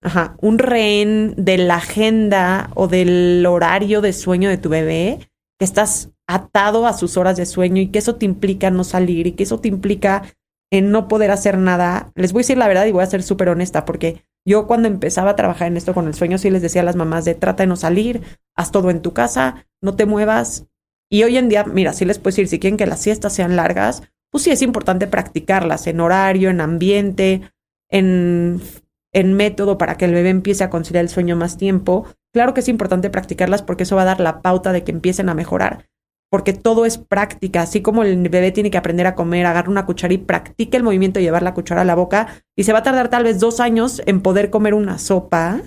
ajá, 0.00 0.36
un 0.40 0.60
rehén 0.60 1.34
de 1.36 1.58
la 1.58 1.78
agenda 1.78 2.70
o 2.76 2.86
del 2.86 3.44
horario 3.46 4.00
de 4.00 4.12
sueño 4.12 4.48
de 4.48 4.58
tu 4.58 4.68
bebé, 4.68 5.28
que 5.58 5.64
estás 5.64 6.12
atado 6.26 6.86
a 6.86 6.92
sus 6.92 7.16
horas 7.16 7.36
de 7.36 7.46
sueño 7.46 7.80
y 7.80 7.88
que 7.88 7.98
eso 7.98 8.16
te 8.16 8.26
implica 8.26 8.70
no 8.70 8.84
salir 8.84 9.26
y 9.26 9.32
que 9.32 9.44
eso 9.44 9.60
te 9.60 9.68
implica 9.68 10.22
en 10.70 10.90
no 10.90 11.08
poder 11.08 11.30
hacer 11.30 11.58
nada. 11.58 12.10
Les 12.14 12.32
voy 12.32 12.40
a 12.40 12.42
decir 12.42 12.58
la 12.58 12.68
verdad 12.68 12.86
y 12.86 12.92
voy 12.92 13.02
a 13.02 13.06
ser 13.06 13.22
súper 13.22 13.48
honesta 13.48 13.84
porque 13.84 14.24
yo 14.44 14.66
cuando 14.66 14.88
empezaba 14.88 15.32
a 15.32 15.36
trabajar 15.36 15.68
en 15.68 15.76
esto 15.76 15.94
con 15.94 16.06
el 16.06 16.14
sueño 16.14 16.38
sí 16.38 16.50
les 16.50 16.62
decía 16.62 16.82
a 16.82 16.84
las 16.84 16.96
mamás 16.96 17.24
de 17.24 17.34
trata 17.34 17.62
de 17.62 17.68
no 17.68 17.76
salir, 17.76 18.22
haz 18.54 18.70
todo 18.70 18.90
en 18.90 19.02
tu 19.02 19.12
casa, 19.12 19.66
no 19.80 19.96
te 19.96 20.06
muevas. 20.06 20.66
Y 21.10 21.22
hoy 21.22 21.36
en 21.36 21.48
día, 21.48 21.64
mira, 21.64 21.92
sí 21.92 22.04
les 22.04 22.18
puedo 22.18 22.32
decir, 22.32 22.48
si 22.48 22.58
quieren 22.58 22.76
que 22.76 22.86
las 22.86 23.00
siestas 23.00 23.32
sean 23.32 23.54
largas, 23.54 24.02
pues 24.30 24.42
sí 24.44 24.50
es 24.50 24.62
importante 24.62 25.06
practicarlas 25.06 25.86
en 25.86 26.00
horario, 26.00 26.50
en 26.50 26.60
ambiente, 26.60 27.42
en, 27.88 28.60
en 29.12 29.34
método 29.34 29.78
para 29.78 29.96
que 29.96 30.04
el 30.04 30.12
bebé 30.12 30.30
empiece 30.30 30.64
a 30.64 30.70
conciliar 30.70 31.04
el 31.04 31.10
sueño 31.10 31.36
más 31.36 31.56
tiempo. 31.58 32.06
Claro 32.32 32.54
que 32.54 32.60
es 32.60 32.68
importante 32.68 33.08
practicarlas 33.08 33.62
porque 33.62 33.84
eso 33.84 33.96
va 33.96 34.02
a 34.02 34.06
dar 34.06 34.20
la 34.20 34.42
pauta 34.42 34.72
de 34.72 34.82
que 34.82 34.90
empiecen 34.90 35.28
a 35.28 35.34
mejorar 35.34 35.86
porque 36.30 36.52
todo 36.52 36.84
es 36.86 36.98
práctica, 36.98 37.62
así 37.62 37.82
como 37.82 38.02
el 38.02 38.28
bebé 38.28 38.52
tiene 38.52 38.70
que 38.70 38.78
aprender 38.78 39.06
a 39.06 39.14
comer, 39.14 39.46
agarra 39.46 39.70
una 39.70 39.86
cuchara 39.86 40.14
y 40.14 40.18
practique 40.18 40.76
el 40.76 40.82
movimiento 40.82 41.18
de 41.18 41.24
llevar 41.24 41.42
la 41.42 41.54
cuchara 41.54 41.82
a 41.82 41.84
la 41.84 41.94
boca 41.94 42.42
y 42.56 42.64
se 42.64 42.72
va 42.72 42.80
a 42.80 42.82
tardar 42.82 43.08
tal 43.08 43.24
vez 43.24 43.38
dos 43.38 43.60
años 43.60 44.02
en 44.06 44.20
poder 44.20 44.50
comer 44.50 44.74
una 44.74 44.98
sopa. 44.98 45.62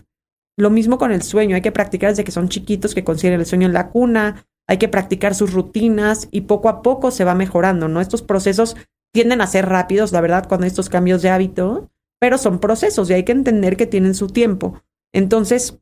Lo 0.58 0.70
mismo 0.70 0.98
con 0.98 1.12
el 1.12 1.22
sueño, 1.22 1.56
hay 1.56 1.62
que 1.62 1.72
practicar 1.72 2.10
desde 2.10 2.26
que 2.26 2.32
son 2.32 2.50
chiquitos, 2.50 2.94
que 2.94 3.06
consideren 3.06 3.40
el 3.40 3.46
sueño 3.46 3.68
en 3.68 3.74
la 3.74 3.90
cuna, 3.90 4.46
hay 4.68 4.78
que 4.78 4.90
practicar 4.90 5.34
sus 5.34 5.54
rutinas 5.54 6.28
y 6.30 6.42
poco 6.42 6.70
a 6.70 6.82
poco 6.82 7.10
se 7.10 7.24
va 7.24 7.34
mejorando, 7.34 7.88
¿no? 7.88 8.02
Estos 8.02 8.22
procesos 8.22 8.76
tienden 9.14 9.42
a 9.42 9.48
ser 9.48 9.68
rápidos, 9.68 10.12
la 10.12 10.22
verdad, 10.22 10.48
cuando 10.48 10.68
estos 10.68 10.90
cambios 10.90 11.22
de 11.22 11.30
hábito, 11.30 11.90
pero 12.20 12.38
son 12.38 12.60
procesos 12.60 13.10
y 13.10 13.14
hay 13.14 13.24
que 13.24 13.32
entender 13.32 13.78
que 13.78 13.88
tienen 13.88 14.14
su 14.14 14.28
tiempo. 14.28 14.82
Entonces, 15.14 15.80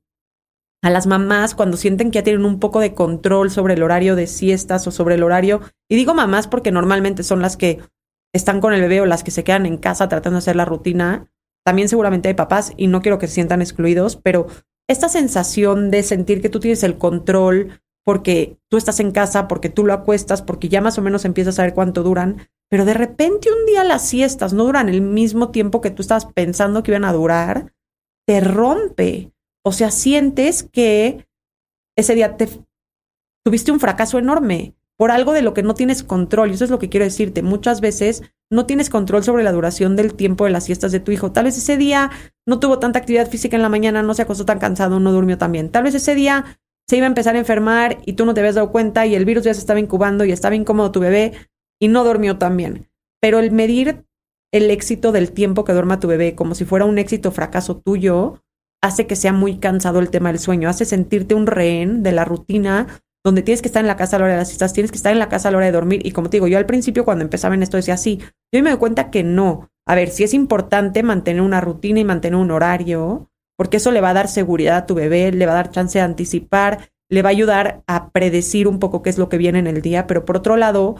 a 0.83 0.89
las 0.89 1.07
mamás 1.07 1.55
cuando 1.55 1.77
sienten 1.77 2.11
que 2.11 2.19
ya 2.19 2.23
tienen 2.23 2.45
un 2.45 2.59
poco 2.59 2.79
de 2.79 2.93
control 2.93 3.49
sobre 3.51 3.73
el 3.73 3.83
horario 3.83 4.15
de 4.15 4.27
siestas 4.27 4.85
o 4.87 4.91
sobre 4.91 5.15
el 5.15 5.23
horario, 5.23 5.61
y 5.89 5.95
digo 5.95 6.13
mamás 6.13 6.47
porque 6.47 6.71
normalmente 6.71 7.23
son 7.23 7.41
las 7.41 7.57
que 7.57 7.79
están 8.33 8.61
con 8.61 8.73
el 8.73 8.81
bebé 8.81 9.01
o 9.01 9.05
las 9.05 9.23
que 9.23 9.31
se 9.31 9.43
quedan 9.43 9.65
en 9.65 9.77
casa 9.77 10.07
tratando 10.09 10.35
de 10.35 10.39
hacer 10.39 10.55
la 10.55 10.65
rutina, 10.65 11.31
también 11.65 11.89
seguramente 11.89 12.29
hay 12.29 12.35
papás 12.35 12.73
y 12.77 12.87
no 12.87 13.01
quiero 13.01 13.19
que 13.19 13.27
se 13.27 13.33
sientan 13.33 13.61
excluidos, 13.61 14.15
pero 14.15 14.47
esta 14.87 15.09
sensación 15.09 15.91
de 15.91 16.03
sentir 16.03 16.41
que 16.41 16.49
tú 16.49 16.59
tienes 16.59 16.83
el 16.83 16.97
control 16.97 17.81
porque 18.05 18.57
tú 18.69 18.77
estás 18.77 19.01
en 19.01 19.11
casa, 19.11 19.49
porque 19.49 19.67
tú 19.67 19.85
lo 19.85 19.91
acuestas, 19.91 20.41
porque 20.41 20.69
ya 20.69 20.79
más 20.79 20.97
o 20.97 21.01
menos 21.01 21.25
empiezas 21.25 21.55
a 21.55 21.57
saber 21.57 21.73
cuánto 21.73 22.03
duran, 22.03 22.47
pero 22.69 22.85
de 22.85 22.93
repente 22.93 23.49
un 23.51 23.65
día 23.65 23.83
las 23.83 24.07
siestas 24.07 24.53
no 24.53 24.63
duran 24.63 24.87
el 24.87 25.01
mismo 25.01 25.51
tiempo 25.51 25.81
que 25.81 25.91
tú 25.91 26.01
estabas 26.01 26.25
pensando 26.25 26.83
que 26.83 26.91
iban 26.91 27.03
a 27.03 27.11
durar, 27.11 27.73
te 28.25 28.39
rompe. 28.39 29.33
O 29.67 29.73
sea, 29.73 29.91
sientes 29.91 30.63
que 30.63 31.27
ese 31.97 32.15
día 32.15 32.37
te 32.37 32.47
tuviste 33.43 33.73
un 33.73 33.81
fracaso 33.81 34.17
enorme 34.17 34.77
por 34.97 35.11
algo 35.11 35.33
de 35.33 35.41
lo 35.41 35.53
que 35.53 35.61
no 35.61 35.73
tienes 35.73 36.03
control. 36.03 36.49
Y 36.49 36.53
eso 36.53 36.63
es 36.63 36.69
lo 36.69 36.79
que 36.79 36.87
quiero 36.87 37.03
decirte. 37.03 37.41
Muchas 37.41 37.81
veces 37.81 38.23
no 38.49 38.65
tienes 38.65 38.89
control 38.89 39.25
sobre 39.25 39.43
la 39.43 39.51
duración 39.51 39.97
del 39.97 40.13
tiempo 40.13 40.45
de 40.45 40.51
las 40.51 40.63
siestas 40.63 40.93
de 40.93 41.01
tu 41.01 41.11
hijo. 41.11 41.33
Tal 41.33 41.43
vez 41.43 41.57
ese 41.57 41.75
día 41.75 42.11
no 42.45 42.61
tuvo 42.61 42.79
tanta 42.79 42.99
actividad 42.99 43.29
física 43.29 43.57
en 43.57 43.61
la 43.61 43.67
mañana, 43.67 44.01
no 44.03 44.13
se 44.13 44.21
acostó 44.21 44.45
tan 44.45 44.59
cansado, 44.59 45.01
no 45.01 45.11
durmió 45.11 45.37
tan 45.37 45.51
bien. 45.51 45.69
Tal 45.69 45.83
vez 45.83 45.95
ese 45.95 46.15
día 46.15 46.45
se 46.87 46.95
iba 46.95 47.05
a 47.05 47.09
empezar 47.09 47.35
a 47.35 47.39
enfermar 47.39 47.97
y 48.05 48.13
tú 48.13 48.25
no 48.25 48.33
te 48.33 48.39
habías 48.39 48.55
dado 48.55 48.71
cuenta 48.71 49.05
y 49.05 49.15
el 49.15 49.25
virus 49.25 49.43
ya 49.43 49.53
se 49.53 49.59
estaba 49.59 49.81
incubando 49.81 50.23
y 50.23 50.31
estaba 50.31 50.55
incómodo 50.55 50.93
tu 50.93 51.01
bebé 51.01 51.33
y 51.77 51.89
no 51.89 52.05
durmió 52.05 52.37
tan 52.37 52.55
bien. 52.55 52.89
Pero 53.19 53.39
el 53.39 53.51
medir 53.51 54.05
el 54.53 54.71
éxito 54.71 55.11
del 55.11 55.33
tiempo 55.33 55.65
que 55.65 55.73
duerma 55.73 55.99
tu 55.99 56.07
bebé 56.07 56.35
como 56.35 56.55
si 56.55 56.63
fuera 56.63 56.85
un 56.85 56.99
éxito 56.99 57.27
o 57.27 57.31
fracaso 57.33 57.81
tuyo, 57.81 58.41
hace 58.81 59.07
que 59.07 59.15
sea 59.15 59.33
muy 59.33 59.57
cansado 59.57 59.99
el 59.99 60.09
tema 60.09 60.29
del 60.29 60.39
sueño, 60.39 60.69
hace 60.69 60.85
sentirte 60.85 61.35
un 61.35 61.47
rehén 61.47 62.03
de 62.03 62.11
la 62.11 62.25
rutina 62.25 62.87
donde 63.23 63.41
tienes 63.41 63.61
que 63.61 63.67
estar 63.67 63.81
en 63.81 63.87
la 63.87 63.97
casa 63.97 64.15
a 64.15 64.19
la 64.19 64.25
hora 64.25 64.33
de 64.35 64.39
las 64.39 64.49
citas, 64.49 64.73
tienes 64.73 64.91
que 64.91 64.97
estar 64.97 65.11
en 65.11 65.19
la 65.19 65.27
casa 65.27 65.49
a 65.49 65.51
la 65.51 65.57
hora 65.57 65.65
de 65.65 65.73
dormir. 65.73 66.05
Y 66.05 66.11
como 66.11 66.29
te 66.29 66.37
digo, 66.37 66.47
yo 66.47 66.57
al 66.57 66.65
principio 66.65 67.03
cuando 67.03 67.23
empezaba 67.23 67.55
en 67.55 67.63
esto 67.63 67.75
decía 67.75 67.95
así, 67.95 68.19
yo 68.53 68.63
me 68.63 68.69
doy 68.69 68.79
cuenta 68.79 69.11
que 69.11 69.23
no. 69.23 69.69
A 69.85 69.95
ver, 69.95 70.09
si 70.09 70.23
es 70.23 70.33
importante 70.33 71.03
mantener 71.03 71.41
una 71.41 71.59
rutina 71.59 71.99
y 71.99 72.05
mantener 72.05 72.39
un 72.39 72.51
horario, 72.51 73.29
porque 73.57 73.77
eso 73.77 73.91
le 73.91 74.01
va 74.01 74.11
a 74.11 74.13
dar 74.13 74.29
seguridad 74.29 74.77
a 74.77 74.85
tu 74.85 74.95
bebé, 74.95 75.31
le 75.31 75.45
va 75.45 75.53
a 75.53 75.55
dar 75.55 75.71
chance 75.71 75.97
de 75.97 76.03
anticipar, 76.03 76.89
le 77.09 77.21
va 77.21 77.29
a 77.29 77.31
ayudar 77.31 77.83
a 77.87 78.11
predecir 78.11 78.67
un 78.67 78.79
poco 78.79 79.01
qué 79.01 79.09
es 79.09 79.17
lo 79.17 79.29
que 79.29 79.37
viene 79.37 79.59
en 79.59 79.67
el 79.67 79.81
día, 79.81 80.07
pero 80.07 80.23
por 80.23 80.37
otro 80.37 80.55
lado, 80.55 80.95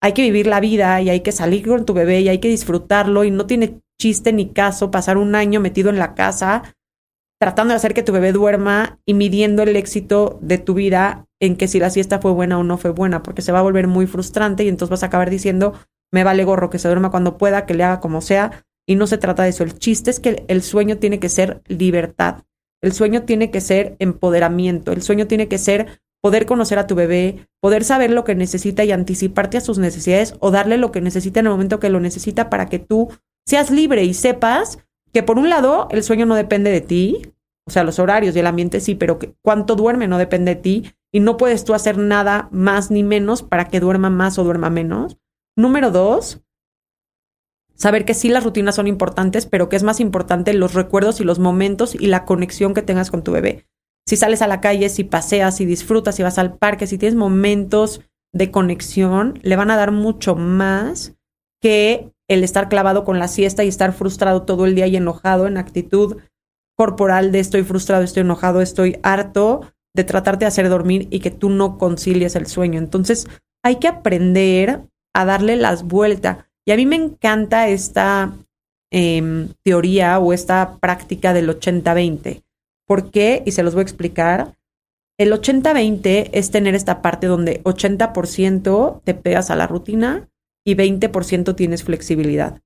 hay 0.00 0.12
que 0.12 0.22
vivir 0.22 0.46
la 0.46 0.60
vida 0.60 1.00
y 1.00 1.10
hay 1.10 1.20
que 1.20 1.32
salir 1.32 1.66
con 1.66 1.84
tu 1.84 1.94
bebé 1.94 2.20
y 2.20 2.28
hay 2.28 2.38
que 2.38 2.48
disfrutarlo 2.48 3.24
y 3.24 3.30
no 3.30 3.46
tiene 3.46 3.80
chiste 4.00 4.32
ni 4.32 4.50
caso 4.52 4.90
pasar 4.90 5.16
un 5.16 5.34
año 5.34 5.60
metido 5.60 5.90
en 5.90 5.98
la 5.98 6.14
casa 6.14 6.76
tratando 7.40 7.72
de 7.72 7.76
hacer 7.76 7.94
que 7.94 8.02
tu 8.02 8.12
bebé 8.12 8.32
duerma 8.32 8.98
y 9.06 9.14
midiendo 9.14 9.62
el 9.62 9.76
éxito 9.76 10.38
de 10.42 10.58
tu 10.58 10.74
vida 10.74 11.26
en 11.40 11.56
que 11.56 11.68
si 11.68 11.78
la 11.78 11.90
siesta 11.90 12.18
fue 12.18 12.32
buena 12.32 12.58
o 12.58 12.64
no 12.64 12.78
fue 12.78 12.90
buena, 12.90 13.22
porque 13.22 13.42
se 13.42 13.52
va 13.52 13.60
a 13.60 13.62
volver 13.62 13.86
muy 13.86 14.06
frustrante 14.06 14.64
y 14.64 14.68
entonces 14.68 14.90
vas 14.90 15.02
a 15.04 15.06
acabar 15.06 15.30
diciendo, 15.30 15.74
me 16.12 16.24
vale 16.24 16.44
gorro 16.44 16.70
que 16.70 16.78
se 16.78 16.88
duerma 16.88 17.10
cuando 17.10 17.38
pueda, 17.38 17.64
que 17.64 17.74
le 17.74 17.84
haga 17.84 18.00
como 18.00 18.20
sea, 18.20 18.64
y 18.86 18.96
no 18.96 19.06
se 19.06 19.18
trata 19.18 19.44
de 19.44 19.50
eso. 19.50 19.62
El 19.62 19.78
chiste 19.78 20.10
es 20.10 20.18
que 20.18 20.44
el 20.48 20.62
sueño 20.62 20.98
tiene 20.98 21.20
que 21.20 21.28
ser 21.28 21.62
libertad, 21.68 22.42
el 22.82 22.92
sueño 22.92 23.22
tiene 23.22 23.50
que 23.50 23.60
ser 23.60 23.96
empoderamiento, 23.98 24.92
el 24.92 25.02
sueño 25.02 25.26
tiene 25.26 25.46
que 25.48 25.58
ser 25.58 26.00
poder 26.20 26.46
conocer 26.46 26.78
a 26.78 26.86
tu 26.86 26.94
bebé, 26.94 27.46
poder 27.60 27.84
saber 27.84 28.10
lo 28.10 28.24
que 28.24 28.34
necesita 28.34 28.84
y 28.84 28.90
anticiparte 28.90 29.58
a 29.58 29.60
sus 29.60 29.78
necesidades 29.78 30.34
o 30.40 30.50
darle 30.50 30.76
lo 30.76 30.90
que 30.90 31.00
necesita 31.00 31.40
en 31.40 31.46
el 31.46 31.52
momento 31.52 31.78
que 31.78 31.90
lo 31.90 32.00
necesita 32.00 32.50
para 32.50 32.66
que 32.66 32.80
tú 32.80 33.08
seas 33.46 33.70
libre 33.70 34.04
y 34.04 34.14
sepas 34.14 34.78
que 35.12 35.22
por 35.22 35.38
un 35.38 35.48
lado 35.48 35.88
el 35.90 36.02
sueño 36.02 36.26
no 36.26 36.34
depende 36.34 36.70
de 36.70 36.80
ti, 36.80 37.32
o 37.66 37.70
sea, 37.70 37.84
los 37.84 37.98
horarios 37.98 38.34
y 38.34 38.38
el 38.38 38.46
ambiente 38.46 38.80
sí, 38.80 38.94
pero 38.94 39.18
cuánto 39.42 39.76
duerme 39.76 40.08
no 40.08 40.18
depende 40.18 40.54
de 40.54 40.60
ti 40.60 40.92
y 41.12 41.20
no 41.20 41.36
puedes 41.36 41.64
tú 41.64 41.74
hacer 41.74 41.98
nada 41.98 42.48
más 42.50 42.90
ni 42.90 43.02
menos 43.02 43.42
para 43.42 43.68
que 43.68 43.80
duerma 43.80 44.10
más 44.10 44.38
o 44.38 44.44
duerma 44.44 44.70
menos. 44.70 45.18
Número 45.56 45.90
dos, 45.90 46.40
saber 47.74 48.04
que 48.04 48.14
sí 48.14 48.28
las 48.28 48.44
rutinas 48.44 48.74
son 48.74 48.86
importantes, 48.86 49.46
pero 49.46 49.68
que 49.68 49.76
es 49.76 49.82
más 49.82 50.00
importante 50.00 50.54
los 50.54 50.74
recuerdos 50.74 51.20
y 51.20 51.24
los 51.24 51.38
momentos 51.38 51.94
y 51.94 52.06
la 52.06 52.24
conexión 52.24 52.74
que 52.74 52.82
tengas 52.82 53.10
con 53.10 53.22
tu 53.22 53.32
bebé. 53.32 53.66
Si 54.06 54.16
sales 54.16 54.40
a 54.40 54.46
la 54.48 54.62
calle, 54.62 54.88
si 54.88 55.04
paseas, 55.04 55.56
si 55.56 55.66
disfrutas, 55.66 56.16
si 56.16 56.22
vas 56.22 56.38
al 56.38 56.56
parque, 56.56 56.86
si 56.86 56.96
tienes 56.96 57.16
momentos 57.16 58.00
de 58.32 58.50
conexión, 58.50 59.38
le 59.42 59.56
van 59.56 59.70
a 59.70 59.76
dar 59.76 59.92
mucho 59.92 60.34
más 60.34 61.14
que 61.60 62.12
el 62.28 62.44
estar 62.44 62.68
clavado 62.68 63.04
con 63.04 63.18
la 63.18 63.28
siesta 63.28 63.64
y 63.64 63.68
estar 63.68 63.92
frustrado 63.92 64.42
todo 64.42 64.66
el 64.66 64.74
día 64.74 64.86
y 64.86 64.96
enojado 64.96 65.46
en 65.46 65.56
actitud 65.56 66.18
corporal 66.76 67.32
de 67.32 67.40
estoy 67.40 67.64
frustrado, 67.64 68.04
estoy 68.04 68.20
enojado, 68.20 68.60
estoy 68.60 68.98
harto 69.02 69.62
de 69.94 70.04
tratarte 70.04 70.44
de 70.44 70.48
hacer 70.48 70.68
dormir 70.68 71.08
y 71.10 71.20
que 71.20 71.30
tú 71.30 71.50
no 71.50 71.78
concilies 71.78 72.36
el 72.36 72.46
sueño. 72.46 72.78
Entonces 72.78 73.26
hay 73.64 73.76
que 73.76 73.88
aprender 73.88 74.82
a 75.14 75.24
darle 75.24 75.56
las 75.56 75.82
vueltas. 75.82 76.44
Y 76.64 76.72
a 76.72 76.76
mí 76.76 76.86
me 76.86 76.96
encanta 76.96 77.68
esta 77.68 78.32
em, 78.92 79.48
teoría 79.64 80.18
o 80.18 80.32
esta 80.32 80.76
práctica 80.78 81.32
del 81.32 81.48
80-20. 81.48 82.42
¿Por 82.86 83.10
qué? 83.10 83.42
Y 83.44 83.52
se 83.52 83.62
los 83.62 83.74
voy 83.74 83.80
a 83.80 83.82
explicar. 83.82 84.54
El 85.18 85.32
80-20 85.32 86.30
es 86.32 86.50
tener 86.50 86.74
esta 86.74 87.02
parte 87.02 87.26
donde 87.26 87.62
80% 87.64 89.00
te 89.02 89.14
pegas 89.14 89.50
a 89.50 89.56
la 89.56 89.66
rutina 89.66 90.28
y 90.68 90.74
20% 90.74 91.56
tienes 91.56 91.82
flexibilidad. 91.82 92.60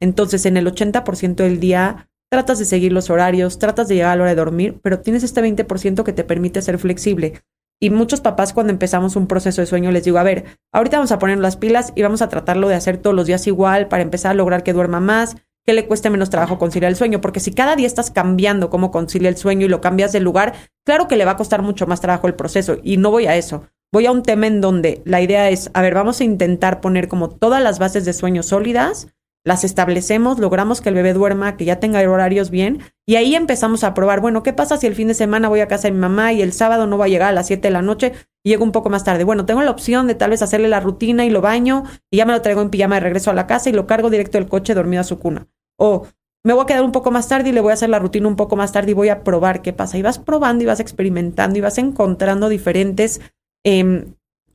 Entonces, 0.00 0.46
en 0.46 0.56
el 0.56 0.72
80% 0.72 1.34
del 1.34 1.58
día 1.58 2.08
tratas 2.30 2.60
de 2.60 2.64
seguir 2.64 2.92
los 2.92 3.10
horarios, 3.10 3.58
tratas 3.58 3.88
de 3.88 3.96
llegar 3.96 4.12
a 4.12 4.16
la 4.16 4.22
hora 4.22 4.30
de 4.30 4.36
dormir, 4.36 4.78
pero 4.80 5.00
tienes 5.00 5.24
este 5.24 5.42
20% 5.42 6.04
que 6.04 6.12
te 6.12 6.22
permite 6.22 6.62
ser 6.62 6.78
flexible. 6.78 7.42
Y 7.80 7.90
muchos 7.90 8.20
papás 8.20 8.52
cuando 8.52 8.72
empezamos 8.72 9.16
un 9.16 9.26
proceso 9.26 9.60
de 9.60 9.66
sueño 9.66 9.90
les 9.90 10.04
digo, 10.04 10.18
a 10.18 10.22
ver, 10.22 10.44
ahorita 10.72 10.98
vamos 10.98 11.10
a 11.10 11.18
poner 11.18 11.38
las 11.38 11.56
pilas 11.56 11.92
y 11.96 12.02
vamos 12.02 12.22
a 12.22 12.28
tratarlo 12.28 12.68
de 12.68 12.76
hacer 12.76 12.98
todos 12.98 13.16
los 13.16 13.26
días 13.26 13.44
igual 13.48 13.88
para 13.88 14.04
empezar 14.04 14.32
a 14.32 14.34
lograr 14.34 14.62
que 14.62 14.72
duerma 14.72 15.00
más, 15.00 15.34
que 15.66 15.72
le 15.72 15.86
cueste 15.88 16.10
menos 16.10 16.30
trabajo 16.30 16.58
conciliar 16.58 16.90
el 16.90 16.96
sueño, 16.96 17.20
porque 17.20 17.40
si 17.40 17.52
cada 17.52 17.74
día 17.74 17.88
estás 17.88 18.12
cambiando 18.12 18.70
cómo 18.70 18.92
concilia 18.92 19.28
el 19.28 19.36
sueño 19.36 19.66
y 19.66 19.68
lo 19.68 19.80
cambias 19.80 20.12
de 20.12 20.20
lugar, 20.20 20.54
claro 20.86 21.08
que 21.08 21.16
le 21.16 21.24
va 21.24 21.32
a 21.32 21.36
costar 21.36 21.62
mucho 21.62 21.88
más 21.88 22.00
trabajo 22.00 22.28
el 22.28 22.34
proceso 22.34 22.78
y 22.84 22.98
no 22.98 23.10
voy 23.10 23.26
a 23.26 23.34
eso 23.34 23.64
voy 23.92 24.06
a 24.06 24.12
un 24.12 24.22
tema 24.22 24.46
en 24.46 24.60
donde 24.60 25.02
la 25.04 25.20
idea 25.20 25.50
es, 25.50 25.70
a 25.74 25.82
ver, 25.82 25.94
vamos 25.94 26.20
a 26.20 26.24
intentar 26.24 26.80
poner 26.80 27.08
como 27.08 27.30
todas 27.30 27.62
las 27.62 27.78
bases 27.78 28.04
de 28.04 28.12
sueño 28.12 28.42
sólidas, 28.42 29.08
las 29.44 29.64
establecemos, 29.64 30.38
logramos 30.38 30.80
que 30.80 30.90
el 30.90 30.94
bebé 30.94 31.14
duerma, 31.14 31.56
que 31.56 31.64
ya 31.64 31.80
tenga 31.80 32.00
horarios 32.00 32.50
bien, 32.50 32.80
y 33.06 33.16
ahí 33.16 33.34
empezamos 33.34 33.84
a 33.84 33.94
probar, 33.94 34.20
bueno, 34.20 34.42
¿qué 34.42 34.52
pasa 34.52 34.76
si 34.76 34.86
el 34.86 34.94
fin 34.94 35.08
de 35.08 35.14
semana 35.14 35.48
voy 35.48 35.60
a 35.60 35.68
casa 35.68 35.88
de 35.88 35.92
mi 35.92 36.00
mamá 36.00 36.32
y 36.32 36.42
el 36.42 36.52
sábado 36.52 36.86
no 36.86 36.98
va 36.98 37.06
a 37.06 37.08
llegar 37.08 37.28
a 37.28 37.32
las 37.32 37.46
7 37.46 37.68
de 37.68 37.72
la 37.72 37.82
noche 37.82 38.12
y 38.44 38.50
llego 38.50 38.64
un 38.64 38.72
poco 38.72 38.90
más 38.90 39.04
tarde. 39.04 39.24
Bueno, 39.24 39.46
tengo 39.46 39.62
la 39.62 39.70
opción 39.70 40.06
de 40.06 40.14
tal 40.14 40.30
vez 40.30 40.42
hacerle 40.42 40.68
la 40.68 40.80
rutina 40.80 41.24
y 41.24 41.30
lo 41.30 41.40
baño 41.40 41.84
y 42.10 42.18
ya 42.18 42.24
me 42.24 42.32
lo 42.32 42.42
traigo 42.42 42.62
en 42.62 42.70
pijama 42.70 42.96
de 42.96 43.00
regreso 43.00 43.30
a 43.30 43.34
la 43.34 43.46
casa 43.46 43.68
y 43.70 43.72
lo 43.72 43.86
cargo 43.86 44.10
directo 44.10 44.38
del 44.38 44.48
coche 44.48 44.74
dormido 44.74 45.00
a 45.00 45.04
su 45.04 45.18
cuna. 45.18 45.48
O 45.76 46.06
me 46.44 46.52
voy 46.52 46.62
a 46.62 46.66
quedar 46.66 46.82
un 46.82 46.92
poco 46.92 47.10
más 47.10 47.28
tarde 47.28 47.50
y 47.50 47.52
le 47.52 47.60
voy 47.60 47.72
a 47.72 47.74
hacer 47.74 47.90
la 47.90 47.98
rutina 47.98 48.28
un 48.28 48.36
poco 48.36 48.56
más 48.56 48.72
tarde 48.72 48.92
y 48.92 48.94
voy 48.94 49.08
a 49.08 49.24
probar 49.24 49.60
qué 49.60 49.72
pasa. 49.72 49.98
Y 49.98 50.02
vas 50.02 50.18
probando 50.18 50.62
y 50.62 50.66
vas 50.66 50.80
experimentando 50.80 51.58
y 51.58 51.60
vas 51.60 51.78
encontrando 51.78 52.48
diferentes 52.48 53.20
em, 53.68 54.14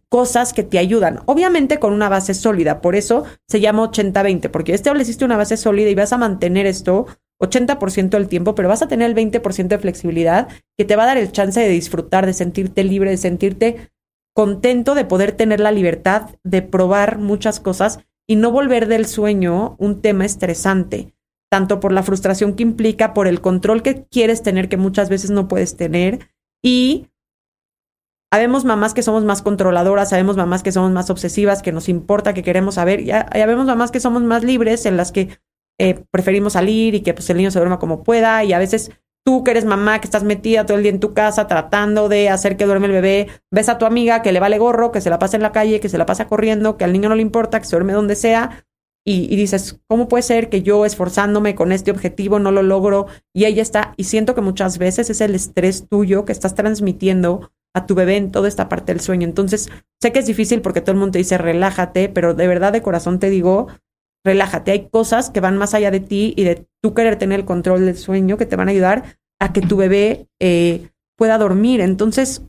cosas 0.10 0.53
que 0.53 0.63
te 0.63 0.77
ayudan. 0.77 1.22
Obviamente 1.25 1.79
con 1.79 1.93
una 1.93 2.10
base 2.10 2.34
sólida, 2.34 2.82
por 2.82 2.96
eso 2.96 3.24
se 3.48 3.60
llama 3.60 3.84
80-20, 3.84 4.50
porque 4.50 4.74
estableciste 4.74 5.25
una 5.25 5.38
base 5.38 5.58
sólida 5.58 5.89
y 5.89 5.96
vas 5.96 6.13
a 6.13 6.17
mantener 6.17 6.65
esto 6.65 7.08
80% 7.41 8.10
del 8.10 8.27
tiempo, 8.27 8.55
pero 8.55 8.70
vas 8.70 8.82
a 8.82 8.88
tener 8.88 9.10
el 9.10 9.15
20% 9.15 9.67
de 9.67 9.79
flexibilidad 9.79 10.48
que 10.77 10.86
te 10.86 10.96
va 10.96 11.03
a 11.03 11.08
dar 11.08 11.17
el 11.17 11.32
chance 11.32 11.60
de 11.60 11.67
disfrutar, 11.70 12.25
de 12.25 12.34
sentirte 12.34 12.84
libre, 12.84 13.10
de 13.10 13.17
sentirte 13.17 13.91
contento, 14.34 14.96
de 14.96 15.05
poder 15.05 15.34
tener 15.34 15.60
la 15.60 15.72
libertad 15.72 16.29
de 16.43 16.62
probar 16.62 17.17
muchas 17.17 17.60
cosas 17.60 18.00
y 18.27 18.36
no 18.36 18.51
volver 18.51 18.88
del 18.88 19.05
sueño 19.05 19.75
un 19.79 20.01
tema 20.01 20.25
estresante, 20.25 21.13
tanto 21.51 21.79
por 21.79 21.91
la 21.91 22.03
frustración 22.03 22.53
que 22.53 22.63
implica, 22.63 23.13
por 23.13 23.27
el 23.27 23.41
control 23.41 23.84
que 23.84 24.05
quieres 24.05 24.41
tener 24.41 24.70
que 24.70 24.77
muchas 24.77 25.10
veces 25.10 25.29
no 25.29 25.48
puedes 25.48 25.75
tener 25.75 26.29
y 26.63 27.08
Habemos 28.34 28.66
mamás 28.66 28.96
que 28.96 29.04
somos 29.04 29.24
más 29.24 29.44
controladoras, 29.44 30.10
sabemos 30.10 30.38
mamás 30.38 30.63
que 30.63 30.72
somos 30.72 30.92
más 30.92 31.12
obsesivas, 31.12 31.62
que 31.62 31.72
nos 31.72 31.88
importa, 31.88 32.34
que 32.34 32.42
queremos 32.42 32.74
saber. 32.74 33.04
Ya, 33.04 33.30
ya 33.32 33.46
mamás 33.46 33.92
que 33.92 34.00
somos 34.00 34.24
más 34.24 34.44
libres, 34.44 34.88
en 34.88 34.98
las 34.98 35.12
que 35.12 35.38
eh, 35.80 36.04
preferimos 36.10 36.54
salir 36.54 36.96
y 36.96 37.02
que 37.02 37.13
pues, 37.13 37.30
el 37.30 37.38
niño 37.38 37.52
se 37.52 37.60
duerma 37.60 37.78
como 37.78 38.02
pueda 38.02 38.44
y 38.44 38.52
a 38.52 38.58
veces 38.58 38.90
tú 39.24 39.44
que 39.44 39.52
eres 39.52 39.66
mamá, 39.66 40.02
que 40.02 40.08
estás 40.08 40.24
metida 40.24 40.66
todo 40.66 40.78
el 40.78 40.82
día 40.82 40.92
en 40.92 41.00
tu 41.00 41.13
casa 41.13 41.46
tratando 41.46 42.10
de 42.10 42.30
hacer 42.30 42.58
que 42.58 42.66
duerme 42.66 42.88
el 42.88 42.94
bebé, 42.94 43.28
ves 43.52 43.70
a 43.70 43.78
tu 43.78 43.86
amiga 43.86 44.24
que 44.24 44.32
le 44.32 44.40
vale 44.40 44.58
gorro, 44.58 44.92
que 44.92 45.00
se 45.00 45.12
la 45.12 45.20
pasa 45.20 45.38
en 45.38 45.44
la 45.44 45.52
calle, 45.52 45.80
que 45.80 45.90
se 45.90 46.00
la 46.00 46.08
pasa 46.08 46.25
corriendo, 46.25 46.75
que 46.75 46.86
al 46.86 46.92
niño 46.92 47.10
no 47.10 47.16
le 47.16 47.22
importa, 47.22 47.60
que 47.60 47.68
se 47.68 47.75
duerme 47.75 47.94
donde 47.94 48.16
sea. 48.16 48.66
Y, 49.06 49.32
y, 49.32 49.36
dices, 49.36 49.80
¿cómo 49.88 50.08
puede 50.08 50.24
ser 50.24 50.50
que 50.50 50.63
yo 50.63 50.86
esforzándome 50.86 51.54
con 51.54 51.72
este 51.72 51.92
objetivo 51.92 52.40
no 52.40 52.52
lo 52.52 52.63
logro? 52.63 53.06
Y 53.32 53.46
ella 53.46 53.62
está, 53.62 53.94
y 53.96 54.06
siento 54.06 54.34
que 54.34 54.42
muchas 54.42 54.80
veces 54.80 55.12
es 55.12 55.22
el 55.22 55.36
estrés 55.36 55.88
tuyo 55.88 56.25
que 56.25 56.32
estás 56.32 56.56
transmitiendo 56.56 57.52
a 57.74 57.86
tu 57.86 57.96
bebé 57.96 58.18
en 58.18 58.32
toda 58.32 58.48
esta 58.48 58.70
parte 58.70 58.94
del 58.94 59.01
sueño. 59.01 59.27
Entonces, 59.27 59.70
sé 60.01 60.12
que 60.12 60.20
es 60.20 60.25
difícil 60.25 60.62
porque 60.62 60.82
todo 60.82 60.92
el 60.92 61.00
mundo 61.00 61.13
te 61.13 61.18
dice, 61.20 61.38
relájate, 61.38 62.10
pero 62.10 62.34
de 62.34 62.48
verdad 62.48 62.72
de 62.72 62.82
corazón 62.82 63.20
te 63.20 63.30
digo, 63.30 63.68
relájate. 64.24 64.72
Hay 64.72 64.89
cosas 64.89 65.30
que 65.30 65.39
van 65.39 65.58
más 65.58 65.74
allá 65.74 65.92
de 65.92 66.00
ti 66.00 66.34
y 66.38 66.44
de 66.44 66.68
tú 66.82 66.94
querer 66.94 67.18
tener 67.18 67.39
el 67.39 67.46
control 67.46 67.86
del 67.86 67.98
sueño 67.98 68.38
que 68.38 68.46
te 68.46 68.56
van 68.56 68.68
a 68.68 68.72
ayudar 68.72 69.18
a 69.39 69.53
que 69.53 69.62
tu 69.62 69.75
bebé 69.77 70.27
eh, 70.39 70.89
pueda 71.18 71.38
dormir. 71.38 71.82
Entonces, 71.82 72.44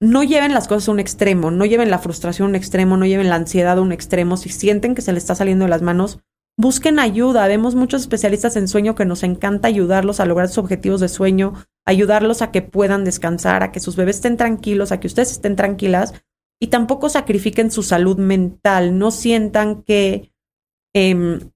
no 0.00 0.22
lleven 0.22 0.54
las 0.54 0.68
cosas 0.68 0.88
a 0.88 0.92
un 0.92 1.00
extremo, 1.00 1.50
no 1.50 1.64
lleven 1.64 1.90
la 1.90 1.98
frustración 1.98 2.46
a 2.46 2.48
un 2.50 2.54
extremo, 2.54 2.96
no 2.96 3.06
lleven 3.06 3.30
la 3.30 3.36
ansiedad 3.36 3.78
a 3.78 3.82
un 3.82 3.92
extremo. 3.92 4.36
Si 4.36 4.50
sienten 4.50 4.94
que 4.94 5.02
se 5.02 5.12
les 5.12 5.22
está 5.22 5.34
saliendo 5.34 5.64
de 5.64 5.70
las 5.70 5.82
manos, 5.82 6.20
busquen 6.56 6.98
ayuda. 6.98 7.46
Vemos 7.46 7.74
muchos 7.74 8.02
especialistas 8.02 8.56
en 8.56 8.68
sueño 8.68 8.94
que 8.94 9.04
nos 9.04 9.22
encanta 9.22 9.68
ayudarlos 9.68 10.20
a 10.20 10.26
lograr 10.26 10.48
sus 10.48 10.58
objetivos 10.58 11.00
de 11.00 11.08
sueño, 11.08 11.54
ayudarlos 11.84 12.42
a 12.42 12.50
que 12.50 12.62
puedan 12.62 13.04
descansar, 13.04 13.62
a 13.62 13.72
que 13.72 13.80
sus 13.80 13.96
bebés 13.96 14.16
estén 14.16 14.36
tranquilos, 14.36 14.92
a 14.92 15.00
que 15.00 15.06
ustedes 15.06 15.32
estén 15.32 15.56
tranquilas, 15.56 16.14
y 16.60 16.68
tampoco 16.68 17.08
sacrifiquen 17.08 17.70
su 17.70 17.82
salud 17.82 18.16
mental, 18.18 18.98
no 18.98 19.10
sientan 19.10 19.82
que 19.82 20.32
em, 20.94 21.50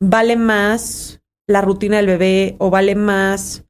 vale 0.00 0.36
más 0.36 1.22
la 1.46 1.60
rutina 1.60 1.98
del 1.98 2.06
bebé 2.06 2.56
o 2.58 2.70
vale 2.70 2.94
más 2.94 3.64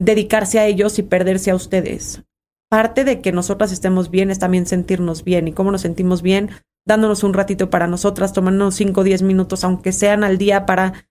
dedicarse 0.00 0.58
a 0.58 0.66
ellos 0.66 0.98
y 0.98 1.02
perderse 1.02 1.50
a 1.50 1.54
ustedes. 1.54 2.24
Parte 2.70 3.04
de 3.04 3.20
que 3.20 3.32
nosotras 3.32 3.72
estemos 3.72 4.10
bien 4.10 4.30
es 4.30 4.38
también 4.38 4.66
sentirnos 4.66 5.24
bien. 5.24 5.48
¿Y 5.48 5.52
cómo 5.52 5.70
nos 5.70 5.80
sentimos 5.82 6.22
bien? 6.22 6.50
Dándonos 6.88 7.22
un 7.22 7.34
ratito 7.34 7.68
para 7.68 7.86
nosotras, 7.86 8.32
tomándonos 8.32 8.74
5 8.76 9.02
o 9.02 9.04
10 9.04 9.20
minutos, 9.20 9.62
aunque 9.62 9.92
sean 9.92 10.24
al 10.24 10.38
día, 10.38 10.64
para 10.64 11.06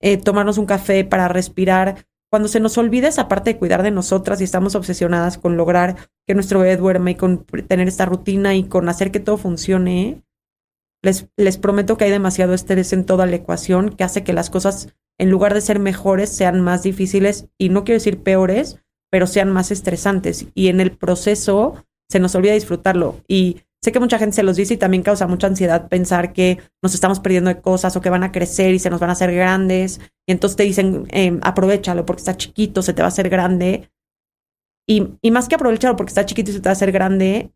eh, 0.00 0.16
tomarnos 0.16 0.58
un 0.58 0.66
café, 0.66 1.04
para 1.04 1.28
respirar, 1.28 2.04
cuando 2.32 2.48
se 2.48 2.58
nos 2.58 2.76
olvida 2.78 3.06
esa 3.06 3.28
parte 3.28 3.50
de 3.50 3.58
cuidar 3.58 3.84
de 3.84 3.92
nosotras 3.92 4.40
y 4.40 4.44
estamos 4.44 4.74
obsesionadas 4.74 5.38
con 5.38 5.56
lograr 5.56 5.96
que 6.26 6.34
nuestro 6.34 6.58
bebé 6.58 6.76
duerma 6.76 7.12
y 7.12 7.14
con 7.14 7.44
tener 7.44 7.86
esta 7.86 8.06
rutina 8.06 8.56
y 8.56 8.64
con 8.64 8.88
hacer 8.88 9.12
que 9.12 9.20
todo 9.20 9.38
funcione, 9.38 10.24
les, 11.00 11.28
les 11.36 11.58
prometo 11.58 11.96
que 11.96 12.06
hay 12.06 12.10
demasiado 12.10 12.52
estrés 12.52 12.92
en 12.92 13.06
toda 13.06 13.26
la 13.26 13.36
ecuación 13.36 13.90
que 13.90 14.02
hace 14.02 14.24
que 14.24 14.32
las 14.32 14.50
cosas, 14.50 14.94
en 15.16 15.30
lugar 15.30 15.54
de 15.54 15.60
ser 15.60 15.78
mejores, 15.78 16.30
sean 16.30 16.60
más 16.60 16.82
difíciles 16.82 17.46
y 17.56 17.68
no 17.68 17.84
quiero 17.84 17.98
decir 17.98 18.20
peores, 18.24 18.80
pero 19.12 19.28
sean 19.28 19.52
más 19.52 19.70
estresantes. 19.70 20.46
Y 20.54 20.68
en 20.68 20.80
el 20.80 20.90
proceso 20.90 21.84
se 22.08 22.18
nos 22.18 22.34
olvida 22.34 22.54
disfrutarlo. 22.54 23.20
Y 23.28 23.62
Sé 23.82 23.92
que 23.92 24.00
mucha 24.00 24.18
gente 24.18 24.36
se 24.36 24.42
los 24.42 24.56
dice 24.56 24.74
y 24.74 24.76
también 24.76 25.02
causa 25.02 25.26
mucha 25.26 25.46
ansiedad 25.46 25.88
pensar 25.88 26.34
que 26.34 26.58
nos 26.82 26.94
estamos 26.94 27.18
perdiendo 27.20 27.48
de 27.48 27.62
cosas 27.62 27.96
o 27.96 28.02
que 28.02 28.10
van 28.10 28.22
a 28.22 28.32
crecer 28.32 28.74
y 28.74 28.78
se 28.78 28.90
nos 28.90 29.00
van 29.00 29.08
a 29.08 29.14
hacer 29.14 29.32
grandes. 29.32 30.00
Y 30.26 30.32
entonces 30.32 30.56
te 30.56 30.64
dicen, 30.64 31.06
eh, 31.10 31.38
aprovechalo 31.42 32.04
porque 32.04 32.20
está 32.20 32.36
chiquito, 32.36 32.82
se 32.82 32.92
te 32.92 33.00
va 33.00 33.06
a 33.06 33.08
hacer 33.08 33.30
grande. 33.30 33.90
Y, 34.86 35.14
y 35.22 35.30
más 35.30 35.48
que 35.48 35.54
aprovecharlo 35.54 35.96
porque 35.96 36.10
está 36.10 36.26
chiquito 36.26 36.50
y 36.50 36.54
se 36.54 36.60
te 36.60 36.68
va 36.68 36.72
a 36.72 36.72
hacer 36.72 36.92
grande, 36.92 37.52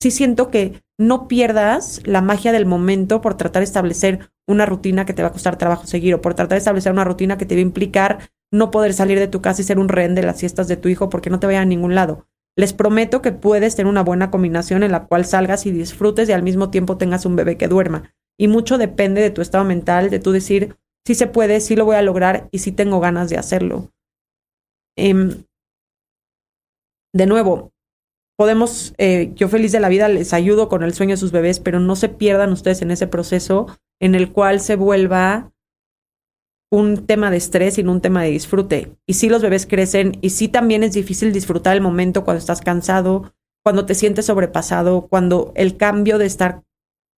sí 0.00 0.10
siento 0.12 0.50
que 0.50 0.82
no 0.96 1.26
pierdas 1.26 2.02
la 2.04 2.20
magia 2.20 2.52
del 2.52 2.66
momento 2.66 3.20
por 3.20 3.36
tratar 3.36 3.60
de 3.60 3.64
establecer 3.64 4.30
una 4.46 4.64
rutina 4.64 5.04
que 5.06 5.12
te 5.12 5.22
va 5.22 5.28
a 5.28 5.32
costar 5.32 5.58
trabajo 5.58 5.86
seguir 5.86 6.14
o 6.14 6.20
por 6.20 6.34
tratar 6.34 6.56
de 6.56 6.58
establecer 6.58 6.92
una 6.92 7.04
rutina 7.04 7.36
que 7.36 7.46
te 7.46 7.54
va 7.54 7.58
a 7.58 7.62
implicar 7.62 8.30
no 8.52 8.70
poder 8.70 8.94
salir 8.94 9.18
de 9.18 9.28
tu 9.28 9.42
casa 9.42 9.60
y 9.60 9.64
ser 9.64 9.78
un 9.78 9.88
rehén 9.88 10.14
de 10.14 10.22
las 10.22 10.38
siestas 10.38 10.68
de 10.68 10.76
tu 10.76 10.88
hijo 10.88 11.08
porque 11.10 11.30
no 11.30 11.40
te 11.40 11.46
vaya 11.46 11.60
a 11.60 11.66
ningún 11.66 11.94
lado. 11.94 12.26
Les 12.58 12.72
prometo 12.72 13.22
que 13.22 13.30
puedes 13.30 13.76
tener 13.76 13.88
una 13.88 14.02
buena 14.02 14.32
combinación 14.32 14.82
en 14.82 14.90
la 14.90 15.06
cual 15.06 15.24
salgas 15.24 15.64
y 15.64 15.70
disfrutes 15.70 16.28
y 16.28 16.32
al 16.32 16.42
mismo 16.42 16.70
tiempo 16.70 16.98
tengas 16.98 17.24
un 17.24 17.36
bebé 17.36 17.56
que 17.56 17.68
duerma. 17.68 18.12
Y 18.36 18.48
mucho 18.48 18.78
depende 18.78 19.20
de 19.20 19.30
tu 19.30 19.42
estado 19.42 19.64
mental, 19.64 20.10
de 20.10 20.18
tú 20.18 20.32
decir, 20.32 20.76
sí 21.06 21.14
se 21.14 21.28
puede, 21.28 21.60
sí 21.60 21.76
lo 21.76 21.84
voy 21.84 21.94
a 21.94 22.02
lograr 22.02 22.48
y 22.50 22.58
sí 22.58 22.72
tengo 22.72 22.98
ganas 22.98 23.30
de 23.30 23.38
hacerlo. 23.38 23.92
Em, 24.96 25.44
de 27.14 27.26
nuevo, 27.26 27.70
podemos, 28.36 28.92
eh, 28.98 29.30
yo 29.36 29.48
feliz 29.48 29.70
de 29.70 29.78
la 29.78 29.88
vida 29.88 30.08
les 30.08 30.32
ayudo 30.32 30.68
con 30.68 30.82
el 30.82 30.94
sueño 30.94 31.12
de 31.12 31.18
sus 31.18 31.30
bebés, 31.30 31.60
pero 31.60 31.78
no 31.78 31.94
se 31.94 32.08
pierdan 32.08 32.50
ustedes 32.50 32.82
en 32.82 32.90
ese 32.90 33.06
proceso 33.06 33.68
en 34.00 34.16
el 34.16 34.32
cual 34.32 34.58
se 34.58 34.74
vuelva 34.74 35.52
un 36.70 37.06
tema 37.06 37.30
de 37.30 37.38
estrés 37.38 37.78
y 37.78 37.82
no 37.82 37.92
un 37.92 38.00
tema 38.00 38.22
de 38.22 38.30
disfrute. 38.30 38.92
Y 39.06 39.14
sí 39.14 39.28
los 39.28 39.42
bebés 39.42 39.66
crecen 39.66 40.18
y 40.20 40.30
sí 40.30 40.48
también 40.48 40.82
es 40.82 40.92
difícil 40.92 41.32
disfrutar 41.32 41.74
el 41.74 41.82
momento 41.82 42.24
cuando 42.24 42.38
estás 42.38 42.60
cansado, 42.60 43.32
cuando 43.64 43.86
te 43.86 43.94
sientes 43.94 44.26
sobrepasado, 44.26 45.08
cuando 45.08 45.52
el 45.54 45.76
cambio 45.76 46.18
de 46.18 46.26
estar 46.26 46.62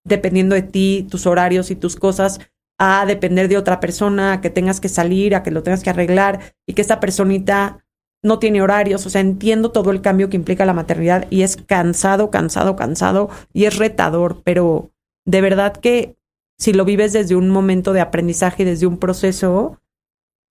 dependiendo 0.05 0.55
de 0.55 0.63
ti, 0.63 1.07
tus 1.11 1.27
horarios 1.27 1.71
y 1.71 1.77
tus 1.77 1.97
cosas, 1.97 2.41
a 2.79 3.05
depender 3.05 3.49
de 3.49 3.59
otra 3.59 3.79
persona, 3.79 4.33
a 4.33 4.41
que 4.41 4.51
tengas 4.51 4.81
que 4.81 4.89
salir, 4.89 5.35
a 5.35 5.43
que 5.43 5.51
lo 5.51 5.63
tengas 5.63 5.83
que 5.83 5.91
arreglar 5.91 6.55
y 6.67 6.73
que 6.73 6.81
esta 6.81 6.99
personita 6.99 7.85
no 8.23 8.39
tiene 8.39 8.63
horarios. 8.63 9.05
O 9.05 9.11
sea, 9.11 9.21
entiendo 9.21 9.71
todo 9.71 9.91
el 9.91 10.01
cambio 10.01 10.31
que 10.31 10.37
implica 10.37 10.65
la 10.65 10.73
maternidad 10.73 11.27
y 11.31 11.43
es 11.43 11.57
cansado, 11.57 12.31
cansado, 12.31 12.77
cansado 12.77 13.29
y 13.53 13.67
es 13.67 13.77
retador, 13.77 14.43
pero 14.45 14.93
de 15.27 15.41
verdad 15.43 15.77
que 15.77 16.17
si 16.61 16.75
lo 16.75 16.85
vives 16.85 17.13
desde 17.13 17.37
un 17.37 17.49
momento 17.49 17.93
de 17.93 18.03
aprendizaje, 18.03 18.65
desde 18.65 18.87
un 18.87 18.99
proceso, 18.99 19.81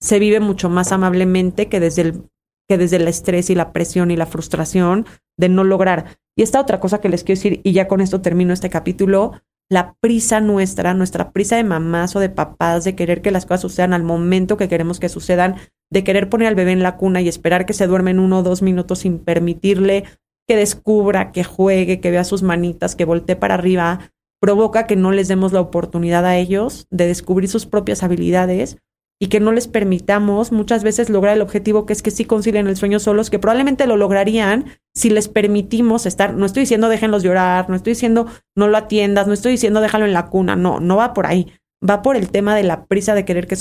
se 0.02 0.18
vive 0.18 0.40
mucho 0.40 0.68
más 0.68 0.92
amablemente 0.92 1.70
que 1.70 1.80
desde 1.80 2.02
el 2.02 2.24
que 2.68 2.78
desde 2.78 2.98
el 2.98 3.08
estrés 3.08 3.50
y 3.50 3.56
la 3.56 3.72
presión 3.72 4.12
y 4.12 4.16
la 4.16 4.28
frustración 4.28 5.06
de 5.38 5.50
no 5.50 5.64
lograr. 5.64 6.18
Y 6.38 6.44
esta 6.44 6.62
otra 6.62 6.80
cosa 6.80 7.02
que 7.02 7.10
les 7.10 7.24
quiero 7.24 7.40
decir, 7.40 7.62
y 7.64 7.72
ya 7.74 7.88
con 7.88 8.00
esto 8.00 8.22
termino 8.22 8.54
este 8.54 8.70
capítulo, 8.70 9.42
la 9.72 9.96
prisa 10.02 10.40
nuestra, 10.40 10.94
nuestra 10.94 11.32
prisa 11.32 11.56
de 11.56 11.64
mamás 11.64 12.16
o 12.16 12.20
de 12.20 12.30
papás 12.30 12.84
de 12.84 12.96
querer 12.96 13.24
que 13.24 13.32
las 13.32 13.48
cosas 13.48 13.62
sucedan 13.62 13.94
al 13.94 14.04
momento 14.04 14.56
que 14.56 14.70
queremos 14.70 15.00
que 15.00 15.10
sucedan, 15.10 15.56
de 15.92 16.04
querer 16.04 16.30
poner 16.30 16.48
al 16.48 16.56
bebé 16.56 16.72
en 16.72 16.84
la 16.84 16.96
cuna 16.96 17.22
y 17.22 17.28
esperar 17.28 17.66
que 17.66 17.74
se 17.74 17.88
duerme 17.88 18.12
en 18.12 18.20
uno 18.20 18.40
o 18.40 18.44
dos 18.44 18.62
minutos 18.62 19.00
sin 19.00 19.18
permitirle 19.18 20.04
que 20.48 20.56
descubra, 20.56 21.32
que 21.32 21.44
juegue, 21.44 22.00
que 22.00 22.12
vea 22.12 22.24
sus 22.24 22.44
manitas, 22.44 22.96
que 22.96 23.06
voltee 23.06 23.36
para 23.36 23.56
arriba, 23.56 24.12
provoca 24.40 24.88
que 24.88 24.96
no 24.96 25.12
les 25.12 25.28
demos 25.28 25.54
la 25.54 25.62
oportunidad 25.62 26.26
a 26.26 26.38
ellos 26.38 26.88
de 26.90 27.08
descubrir 27.08 27.50
sus 27.50 27.66
propias 27.66 28.04
habilidades 28.04 28.78
y 29.22 29.28
que 29.28 29.42
no 29.42 29.52
les 29.52 29.68
permitamos 29.68 30.54
muchas 30.54 30.84
veces 30.84 31.10
lograr 31.10 31.36
el 31.36 31.42
objetivo 31.42 31.86
que 31.86 31.94
es 31.94 32.02
que 32.02 32.12
sí 32.12 32.24
concilien 32.24 32.68
el 32.68 32.78
sueño 32.78 33.00
solos, 33.00 33.30
que 33.30 33.38
probablemente 33.38 33.86
lo 33.86 33.98
lograrían 33.98 34.66
si 34.96 35.10
les 35.10 35.28
permitimos 35.28 36.06
estar, 36.06 36.34
no 36.34 36.46
estoy 36.46 36.62
diciendo 36.62 36.88
déjenlos 36.88 37.24
llorar, 37.24 37.70
no 37.70 37.76
estoy 37.76 37.92
diciendo 37.92 38.28
no 38.56 38.68
lo 38.70 38.78
atiendas, 38.78 39.28
no 39.28 39.34
estoy 39.34 39.52
diciendo 39.52 39.82
déjalo 39.82 40.06
en 40.06 40.14
la 40.14 40.28
cuna, 40.28 40.56
no, 40.56 40.80
no 40.80 40.96
va 40.96 41.14
por 41.14 41.26
ahí, 41.26 41.52
va 41.88 42.02
por 42.02 42.16
el 42.16 42.30
tema 42.30 42.56
de 42.56 42.64
la 42.64 42.86
prisa 42.86 43.14
de 43.14 43.26
querer 43.26 43.48
que, 43.48 43.58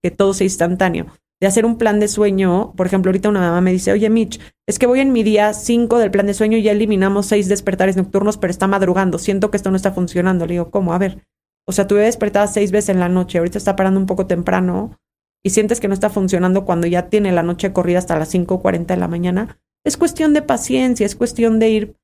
que 0.00 0.10
todo 0.12 0.32
sea 0.32 0.44
instantáneo 0.44 1.06
de 1.40 1.46
hacer 1.46 1.64
un 1.64 1.78
plan 1.78 2.00
de 2.00 2.08
sueño. 2.08 2.72
Por 2.76 2.86
ejemplo, 2.86 3.10
ahorita 3.10 3.28
una 3.28 3.40
mamá 3.40 3.60
me 3.60 3.72
dice, 3.72 3.92
oye 3.92 4.10
Mitch, 4.10 4.40
es 4.68 4.78
que 4.78 4.86
voy 4.86 5.00
en 5.00 5.12
mi 5.12 5.22
día 5.22 5.54
5 5.54 5.98
del 5.98 6.10
plan 6.10 6.26
de 6.26 6.34
sueño 6.34 6.58
y 6.58 6.62
ya 6.62 6.72
eliminamos 6.72 7.26
seis 7.26 7.48
despertares 7.48 7.96
nocturnos, 7.96 8.36
pero 8.36 8.50
está 8.50 8.66
madrugando. 8.66 9.18
Siento 9.18 9.50
que 9.50 9.56
esto 9.56 9.70
no 9.70 9.76
está 9.76 9.92
funcionando. 9.92 10.46
Le 10.46 10.54
digo, 10.54 10.70
¿cómo? 10.70 10.92
A 10.92 10.98
ver. 10.98 11.24
O 11.66 11.72
sea, 11.72 11.86
tuve 11.86 12.02
despertada 12.02 12.46
seis 12.46 12.72
veces 12.72 12.90
en 12.90 13.00
la 13.00 13.08
noche, 13.08 13.38
ahorita 13.38 13.58
está 13.58 13.76
parando 13.76 14.00
un 14.00 14.06
poco 14.06 14.26
temprano. 14.26 14.98
y 15.42 15.50
sientes 15.50 15.80
que 15.80 15.88
no 15.88 15.94
está 15.94 16.10
funcionando 16.10 16.66
cuando 16.66 16.86
ya 16.86 17.08
tiene 17.08 17.32
la 17.32 17.42
noche 17.42 17.72
corrida 17.72 17.98
hasta 17.98 18.18
las 18.18 18.34
5.40 18.34 18.84
de 18.86 18.96
la 18.98 19.08
mañana, 19.08 19.58
es 19.86 19.96
cuestión 19.96 20.34
de 20.34 20.42
paciencia, 20.42 21.06
es 21.06 21.16
cuestión 21.16 21.58
de 21.58 21.70
ir 21.70 21.96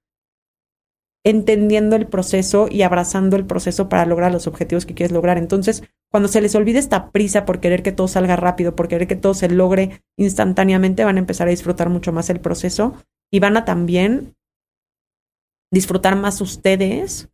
entendiendo 1.23 1.97
el 1.97 2.07
proceso 2.07 2.69
y 2.71 2.83
abrazando 2.83 3.37
el 3.37 3.45
proceso 3.45 3.89
para 3.89 4.07
lograr 4.07 4.33
los 4.33 4.47
objetivos 4.47 4.87
que 4.87 4.95
quieres 4.95 5.13
lograr. 5.13 5.37
Entonces, 5.37 5.83
cuando 6.11 6.29
se 6.29 6.41
les 6.41 6.55
olvide 6.55 6.79
esta 6.79 7.11
prisa 7.11 7.45
por 7.45 7.61
querer 7.61 7.83
que 7.83 7.93
todo 7.93 8.09
salga 8.09 8.37
rápido, 8.37 8.77
por 8.77 8.89
querer 8.89 9.07
que 9.07 9.17
todo 9.17 9.35
se 9.35 9.49
logre 9.49 10.03
instantáneamente, 10.17 11.05
van 11.05 11.17
a 11.17 11.21
empezar 11.21 11.49
a 11.49 11.51
disfrutar 11.51 11.91
mucho 11.91 12.13
más 12.13 12.31
el 12.31 12.41
proceso 12.41 12.95
y 13.31 13.41
van 13.41 13.57
a 13.57 13.65
también 13.65 14.35
disfrutar 15.73 16.17
más 16.17 16.41
ustedes 16.41 17.29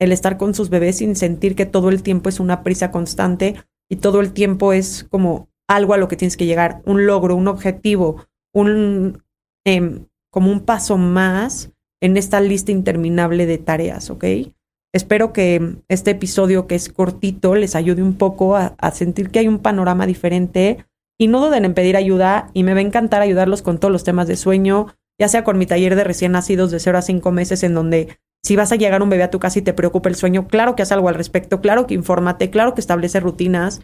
el 0.00 0.12
estar 0.12 0.38
con 0.38 0.54
sus 0.54 0.70
bebés 0.70 0.98
sin 0.98 1.16
sentir 1.16 1.54
que 1.54 1.66
todo 1.66 1.88
el 1.90 2.02
tiempo 2.02 2.28
es 2.28 2.40
una 2.40 2.62
prisa 2.62 2.90
constante 2.90 3.56
y 3.90 3.96
todo 3.96 4.20
el 4.20 4.32
tiempo 4.32 4.72
es 4.72 5.04
como 5.10 5.48
algo 5.68 5.94
a 5.94 5.98
lo 5.98 6.08
que 6.08 6.16
tienes 6.16 6.36
que 6.36 6.46
llegar, 6.46 6.82
un 6.86 7.06
logro, 7.06 7.36
un 7.36 7.48
objetivo, 7.48 8.26
un 8.54 9.22
em, 9.64 10.06
como 10.30 10.50
un 10.50 10.60
paso 10.60 10.96
más 10.96 11.72
en 12.00 12.16
esta 12.16 12.40
lista 12.40 12.72
interminable 12.72 13.46
de 13.46 13.58
tareas, 13.58 14.10
¿ok? 14.10 14.24
Espero 14.94 15.32
que 15.32 15.76
este 15.88 16.12
episodio 16.12 16.66
que 16.66 16.74
es 16.74 16.88
cortito 16.88 17.54
les 17.54 17.74
ayude 17.74 18.02
un 18.02 18.14
poco 18.14 18.56
a, 18.56 18.74
sentir 18.92 19.30
que 19.30 19.40
hay 19.40 19.48
un 19.48 19.58
panorama 19.58 20.06
diferente. 20.06 20.84
Y 21.20 21.26
no 21.26 21.44
duden 21.44 21.64
en 21.64 21.74
pedir 21.74 21.96
ayuda 21.96 22.50
y 22.54 22.62
me 22.62 22.74
va 22.74 22.78
a 22.78 22.82
encantar 22.82 23.22
ayudarlos 23.22 23.62
con 23.62 23.78
todos 23.78 23.90
los 23.90 24.04
temas 24.04 24.28
de 24.28 24.36
sueño, 24.36 24.86
ya 25.20 25.26
sea 25.28 25.42
con 25.42 25.58
mi 25.58 25.66
taller 25.66 25.96
de 25.96 26.04
recién 26.04 26.32
nacidos 26.32 26.70
de 26.70 26.78
0 26.78 26.98
a 26.98 27.02
5 27.02 27.32
meses 27.32 27.64
en 27.64 27.74
donde 27.74 28.18
si 28.44 28.54
vas 28.54 28.70
a 28.70 28.76
llegar 28.76 29.02
un 29.02 29.10
bebé 29.10 29.24
a 29.24 29.30
tu 29.30 29.40
casa 29.40 29.58
y 29.58 29.62
te 29.62 29.72
preocupa 29.72 30.08
el 30.08 30.14
sueño, 30.14 30.46
claro 30.46 30.76
que 30.76 30.82
haz 30.82 30.92
algo 30.92 31.08
al 31.08 31.16
respecto, 31.16 31.60
claro 31.60 31.88
que 31.88 31.94
infórmate, 31.94 32.50
claro 32.50 32.74
que 32.74 32.80
establece 32.80 33.18
rutinas, 33.18 33.80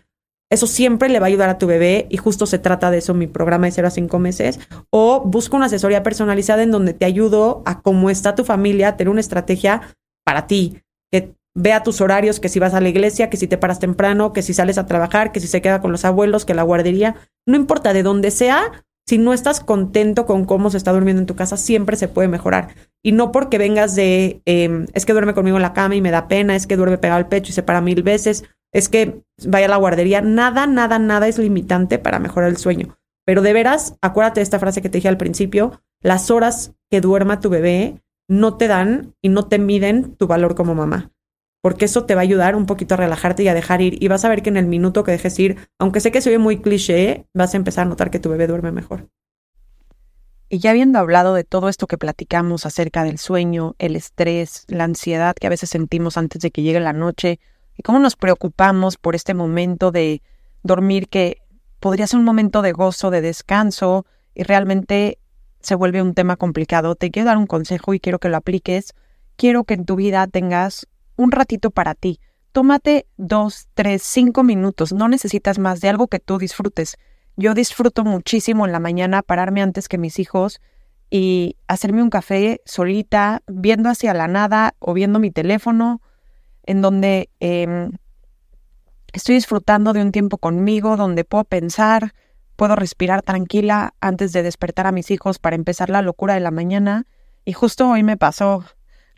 eso 0.51 0.69
siempre 0.69 1.09
le 1.09 1.19
va 1.19 1.27
a 1.27 1.29
ayudar 1.29 1.49
a 1.49 1.59
tu 1.59 1.67
bebé 1.67 2.07
y 2.11 2.17
justo 2.19 2.47
se 2.47 2.61
trata 2.61 2.91
de 2.91 2.99
eso 2.99 3.15
mi 3.15 3.27
programa 3.27 3.67
de 3.67 3.73
0 3.73 3.89
a 3.89 3.91
5 3.91 4.19
meses. 4.19 4.61
O 4.91 5.23
busca 5.25 5.57
una 5.57 5.67
asesoría 5.67 6.05
personalizada 6.05 6.63
en 6.63 6.71
donde 6.71 6.95
te 6.95 7.05
ayudo 7.05 7.63
a 7.67 7.81
cómo 7.81 8.11
está 8.11 8.35
tu 8.35 8.45
familia, 8.45 8.89
a 8.89 8.97
tener 8.97 9.11
una 9.11 9.21
estrategia 9.21 9.81
para 10.25 10.47
ti, 10.47 10.83
vea 11.55 11.83
tus 11.83 12.01
horarios, 12.01 12.41
que 12.41 12.49
si 12.49 12.59
vas 12.59 12.75
a 12.75 12.81
la 12.81 12.89
iglesia, 12.89 13.31
que 13.31 13.37
si 13.37 13.47
te 13.47 13.59
paras 13.59 13.79
temprano, 13.79 14.33
que 14.33 14.43
si 14.43 14.55
sales 14.55 14.79
a 14.79 14.87
trabajar, 14.87 15.33
que 15.33 15.41
si 15.41 15.47
se 15.47 15.63
queda 15.63 15.81
con 15.81 15.93
los 15.93 16.05
abuelos, 16.05 16.45
que 16.45 16.55
la 16.55 16.63
guardería, 16.63 17.15
no 17.47 17.57
importa 17.57 17.93
de 17.93 18.03
dónde 18.03 18.31
sea, 18.31 18.85
si 19.07 19.19
no 19.19 19.33
estás 19.33 19.61
contento 19.61 20.27
con 20.27 20.47
cómo 20.47 20.71
se 20.71 20.79
está 20.79 20.93
durmiendo 20.93 21.21
en 21.21 21.27
tu 21.27 21.37
casa, 21.37 21.57
siempre 21.57 21.97
se 21.97 22.09
puede 22.09 22.29
mejorar. 22.29 22.75
Y 23.03 23.13
no 23.13 23.33
porque 23.33 23.59
vengas 23.59 23.95
de, 23.95 24.41
em, 24.47 24.87
es 24.95 25.05
que 25.05 25.13
duerme 25.13 25.35
conmigo 25.35 25.57
en 25.57 25.63
la 25.63 25.75
cama 25.75 25.95
y 25.95 26.01
me 26.01 26.11
da 26.11 26.27
pena, 26.27 26.57
es 26.57 26.67
que 26.67 26.77
duerme 26.77 26.99
pegado 26.99 27.19
al 27.19 27.29
pecho 27.29 27.51
y 27.51 27.55
se 27.55 27.63
para 27.63 27.83
mil 27.83 28.03
veces, 28.03 28.45
es 28.73 28.89
que 28.89 29.23
vaya 29.47 29.67
a 29.67 29.71
la 29.71 29.77
guardería. 29.77 30.23
Nada, 30.23 30.67
nada, 30.67 30.99
nada 30.99 31.29
es 31.29 31.39
limitante 31.39 31.99
para 31.99 32.19
mejorar 32.19 32.49
el 32.49 32.57
sueño. 32.57 32.97
Pero 33.27 33.43
de 33.43 33.53
veras, 33.53 33.97
acuérdate 34.01 34.41
de 34.41 34.45
esta 34.45 34.59
frase 34.59 34.83
que 34.83 34.89
te 34.89 34.99
dije 34.99 35.09
al 35.09 35.17
principio, 35.19 35.83
las 36.03 36.31
horas 36.31 36.73
que 36.91 37.01
duerma 37.01 37.41
tu 37.41 37.51
bebé 37.51 38.03
no 38.29 38.57
te 38.57 38.69
dan 38.69 39.15
y 39.23 39.29
no 39.29 39.47
te 39.47 39.59
miden 39.59 40.15
tu 40.17 40.27
valor 40.27 40.55
como 40.55 40.75
mamá. 40.75 41.11
Porque 41.65 41.87
eso 41.87 42.05
te 42.05 42.15
va 42.15 42.21
a 42.21 42.25
ayudar 42.25 42.57
un 42.57 42.67
poquito 42.67 42.93
a 42.93 42.99
relajarte 42.99 43.43
y 43.43 43.49
a 43.49 43.55
dejar 43.55 43.81
ir. 43.81 43.97
Y 44.03 44.09
vas 44.09 44.23
a 44.27 44.29
ver 44.29 44.43
que 44.43 44.51
en 44.51 44.59
el 44.59 44.67
minuto 44.67 45.03
que 45.03 45.13
dejes 45.13 45.39
ir, 45.39 45.57
aunque 45.79 46.01
sé 46.01 46.13
que 46.13 46.21
se 46.21 46.29
oye 46.29 46.39
muy 46.39 46.61
cliché, 46.61 47.25
vas 47.33 47.55
a 47.55 47.57
empezar 47.57 47.87
a 47.87 47.89
notar 47.89 48.11
que 48.11 48.19
tu 48.19 48.29
bebé 48.29 48.47
duerme 48.47 48.71
mejor. 48.71 49.09
Y 50.51 50.59
ya 50.59 50.73
habiendo 50.73 50.99
hablado 50.99 51.33
de 51.33 51.43
todo 51.43 51.71
esto 51.71 51.87
que 51.87 51.97
platicamos 51.97 52.67
acerca 52.67 53.03
del 53.03 53.17
sueño, 53.17 53.77
el 53.79 53.97
estrés, 53.97 54.67
la 54.69 54.85
ansiedad 54.85 55.35
que 55.35 55.47
a 55.47 55.51
veces 55.51 55.71
sentimos 55.71 56.19
antes 56.19 56.43
de 56.43 56.51
que 56.51 56.61
llegue 56.61 56.81
la 56.81 56.93
noche, 56.93 57.41
y 57.79 57.83
cómo 57.83 57.99
nos 57.99 58.17
preocupamos 58.17 58.99
por 58.99 59.15
este 59.15 59.33
momento 59.33 59.91
de 59.91 60.21
dormir 60.65 61.09
que 61.09 61.39
podría 61.81 62.07
ser 62.07 62.19
un 62.19 62.27
momento 62.27 62.61
de 62.61 62.73
gozo, 62.73 63.11
de 63.11 63.23
descanso 63.23 64.05
y 64.35 64.43
realmente 64.43 65.19
se 65.61 65.77
vuelve 65.77 66.03
un 66.03 66.13
tema 66.13 66.37
complicado. 66.37 66.95
Te 66.95 67.11
quiero 67.11 67.29
dar 67.29 67.39
un 67.39 67.47
consejo 67.47 67.95
y 67.95 68.01
quiero 68.01 68.19
que 68.19 68.29
lo 68.29 68.37
apliques. 68.37 68.93
Quiero 69.37 69.65
que 69.65 69.73
en 69.73 69.87
tu 69.87 69.97
vida 69.97 70.27
tengas 70.27 70.89
un 71.17 71.33
ratito 71.33 71.71
para 71.71 71.95
ti. 71.95 72.21
Tómate 72.53 73.07
dos, 73.17 73.69
tres, 73.75 74.03
cinco 74.03 74.43
minutos. 74.43 74.93
No 74.93 75.09
necesitas 75.09 75.59
más 75.59 75.81
de 75.81 75.89
algo 75.89 76.09
que 76.09 76.21
tú 76.21 76.39
disfrutes. 76.39 76.97
Yo 77.37 77.55
disfruto 77.55 78.05
muchísimo 78.05 78.65
en 78.65 78.73
la 78.73 78.79
mañana 78.79 79.23
pararme 79.23 79.61
antes 79.61 79.89
que 79.89 79.99
mis 79.99 80.19
hijos 80.19 80.61
y 81.11 81.57
hacerme 81.67 82.03
un 82.03 82.11
café 82.11 82.61
solita, 82.65 83.43
viendo 83.47 83.89
hacia 83.89 84.15
la 84.15 84.29
nada 84.29 84.75
o 84.79 84.95
viendo 84.95 85.19
mi 85.19 85.31
teléfono 85.31 86.01
en 86.65 86.81
donde 86.81 87.31
em, 87.41 87.93
estoy 89.13 89.37
disfrutando 89.37 89.93
de 89.93 90.03
un 90.03 90.13
tiempo 90.13 90.39
conmigo, 90.39 90.97
donde 90.97 91.25
puedo 91.25 91.45
pensar, 91.45 92.15
puedo 92.57 92.77
respirar 92.77 93.23
tranquila 93.23 93.95
antes 94.01 94.33
de 94.33 94.43
despertar 94.43 94.87
a 94.87 94.93
mis 94.93 95.11
hijos 95.11 95.39
para 95.39 95.57
empezar 95.57 95.91
la 95.91 96.03
locura 96.03 96.35
de 96.35 96.41
la 96.41 96.51
mañana. 96.51 97.07
Y 97.45 97.53
justo 97.53 97.89
hoy 97.89 98.03
me 98.03 98.17
pasó 98.17 98.65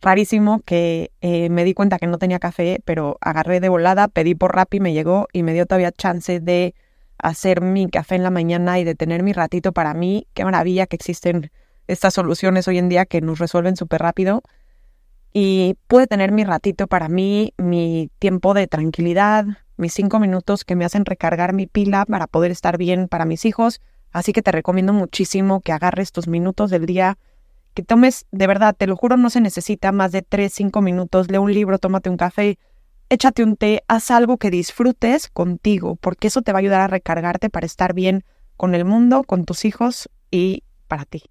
rarísimo 0.00 0.60
que 0.60 1.12
eh, 1.20 1.48
me 1.50 1.64
di 1.64 1.74
cuenta 1.74 1.98
que 1.98 2.06
no 2.06 2.18
tenía 2.18 2.38
café, 2.38 2.80
pero 2.84 3.18
agarré 3.20 3.60
de 3.60 3.68
volada, 3.68 4.08
pedí 4.08 4.34
por 4.34 4.54
Rappi, 4.54 4.80
me 4.80 4.92
llegó 4.92 5.28
y 5.32 5.42
me 5.42 5.52
dio 5.52 5.66
todavía 5.66 5.92
chance 5.92 6.40
de 6.40 6.74
hacer 7.18 7.60
mi 7.60 7.88
café 7.88 8.16
en 8.16 8.22
la 8.22 8.30
mañana 8.30 8.78
y 8.78 8.84
de 8.84 8.94
tener 8.94 9.22
mi 9.22 9.32
ratito 9.32 9.72
para 9.72 9.94
mí. 9.94 10.26
Qué 10.34 10.44
maravilla 10.44 10.86
que 10.86 10.96
existen 10.96 11.50
estas 11.86 12.14
soluciones 12.14 12.68
hoy 12.68 12.78
en 12.78 12.88
día 12.88 13.06
que 13.06 13.20
nos 13.20 13.38
resuelven 13.38 13.76
súper 13.76 14.02
rápido 14.02 14.42
y 15.32 15.76
pude 15.86 16.06
tener 16.06 16.32
mi 16.32 16.44
ratito 16.44 16.86
para 16.86 17.08
mí, 17.08 17.52
mi 17.58 18.10
tiempo 18.18 18.54
de 18.54 18.66
tranquilidad, 18.66 19.44
mis 19.76 19.92
cinco 19.92 20.18
minutos 20.18 20.64
que 20.64 20.76
me 20.76 20.84
hacen 20.84 21.04
recargar 21.04 21.52
mi 21.52 21.66
pila 21.66 22.06
para 22.06 22.26
poder 22.26 22.50
estar 22.50 22.78
bien 22.78 23.08
para 23.08 23.26
mis 23.26 23.44
hijos. 23.44 23.80
Así 24.12 24.32
que 24.32 24.40
te 24.40 24.50
recomiendo 24.50 24.94
muchísimo 24.94 25.60
que 25.60 25.72
agarres 25.72 26.12
tus 26.12 26.26
minutos 26.26 26.70
del 26.70 26.86
día, 26.86 27.18
que 27.76 27.82
tomes, 27.82 28.24
de 28.32 28.46
verdad, 28.46 28.74
te 28.74 28.86
lo 28.86 28.96
juro, 28.96 29.18
no 29.18 29.28
se 29.28 29.42
necesita 29.42 29.92
más 29.92 30.10
de 30.10 30.22
tres, 30.22 30.54
cinco 30.54 30.80
minutos. 30.80 31.30
Lee 31.30 31.36
un 31.36 31.52
libro, 31.52 31.78
tómate 31.78 32.08
un 32.08 32.16
café, 32.16 32.58
échate 33.10 33.44
un 33.44 33.54
té, 33.54 33.84
haz 33.86 34.10
algo 34.10 34.38
que 34.38 34.50
disfrutes 34.50 35.28
contigo, 35.28 35.96
porque 35.96 36.28
eso 36.28 36.40
te 36.40 36.52
va 36.52 36.58
a 36.58 36.60
ayudar 36.60 36.80
a 36.80 36.86
recargarte 36.86 37.50
para 37.50 37.66
estar 37.66 37.92
bien 37.92 38.24
con 38.56 38.74
el 38.74 38.86
mundo, 38.86 39.24
con 39.24 39.44
tus 39.44 39.66
hijos 39.66 40.08
y 40.30 40.64
para 40.88 41.04
ti. 41.04 41.24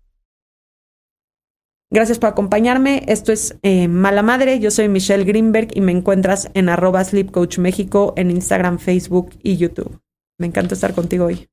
Gracias 1.90 2.20
por 2.20 2.30
acompañarme. 2.30 3.04
Esto 3.08 3.32
es 3.32 3.58
eh, 3.64 3.88
Mala 3.88 4.22
Madre. 4.22 4.60
Yo 4.60 4.70
soy 4.70 4.88
Michelle 4.88 5.24
Greenberg 5.24 5.70
y 5.74 5.82
me 5.82 5.94
encuentras 5.94 6.52
en 6.54 6.70
arroba 6.70 7.04
Sleep 7.04 7.32
Coach 7.32 7.58
México 7.58 8.14
en 8.18 8.30
Instagram, 8.30 8.78
Facebook 8.78 9.32
y 9.42 9.58
YouTube. 9.58 10.00
Me 10.38 10.46
encanta 10.46 10.76
estar 10.76 10.94
contigo 10.94 11.26
hoy. 11.26 11.48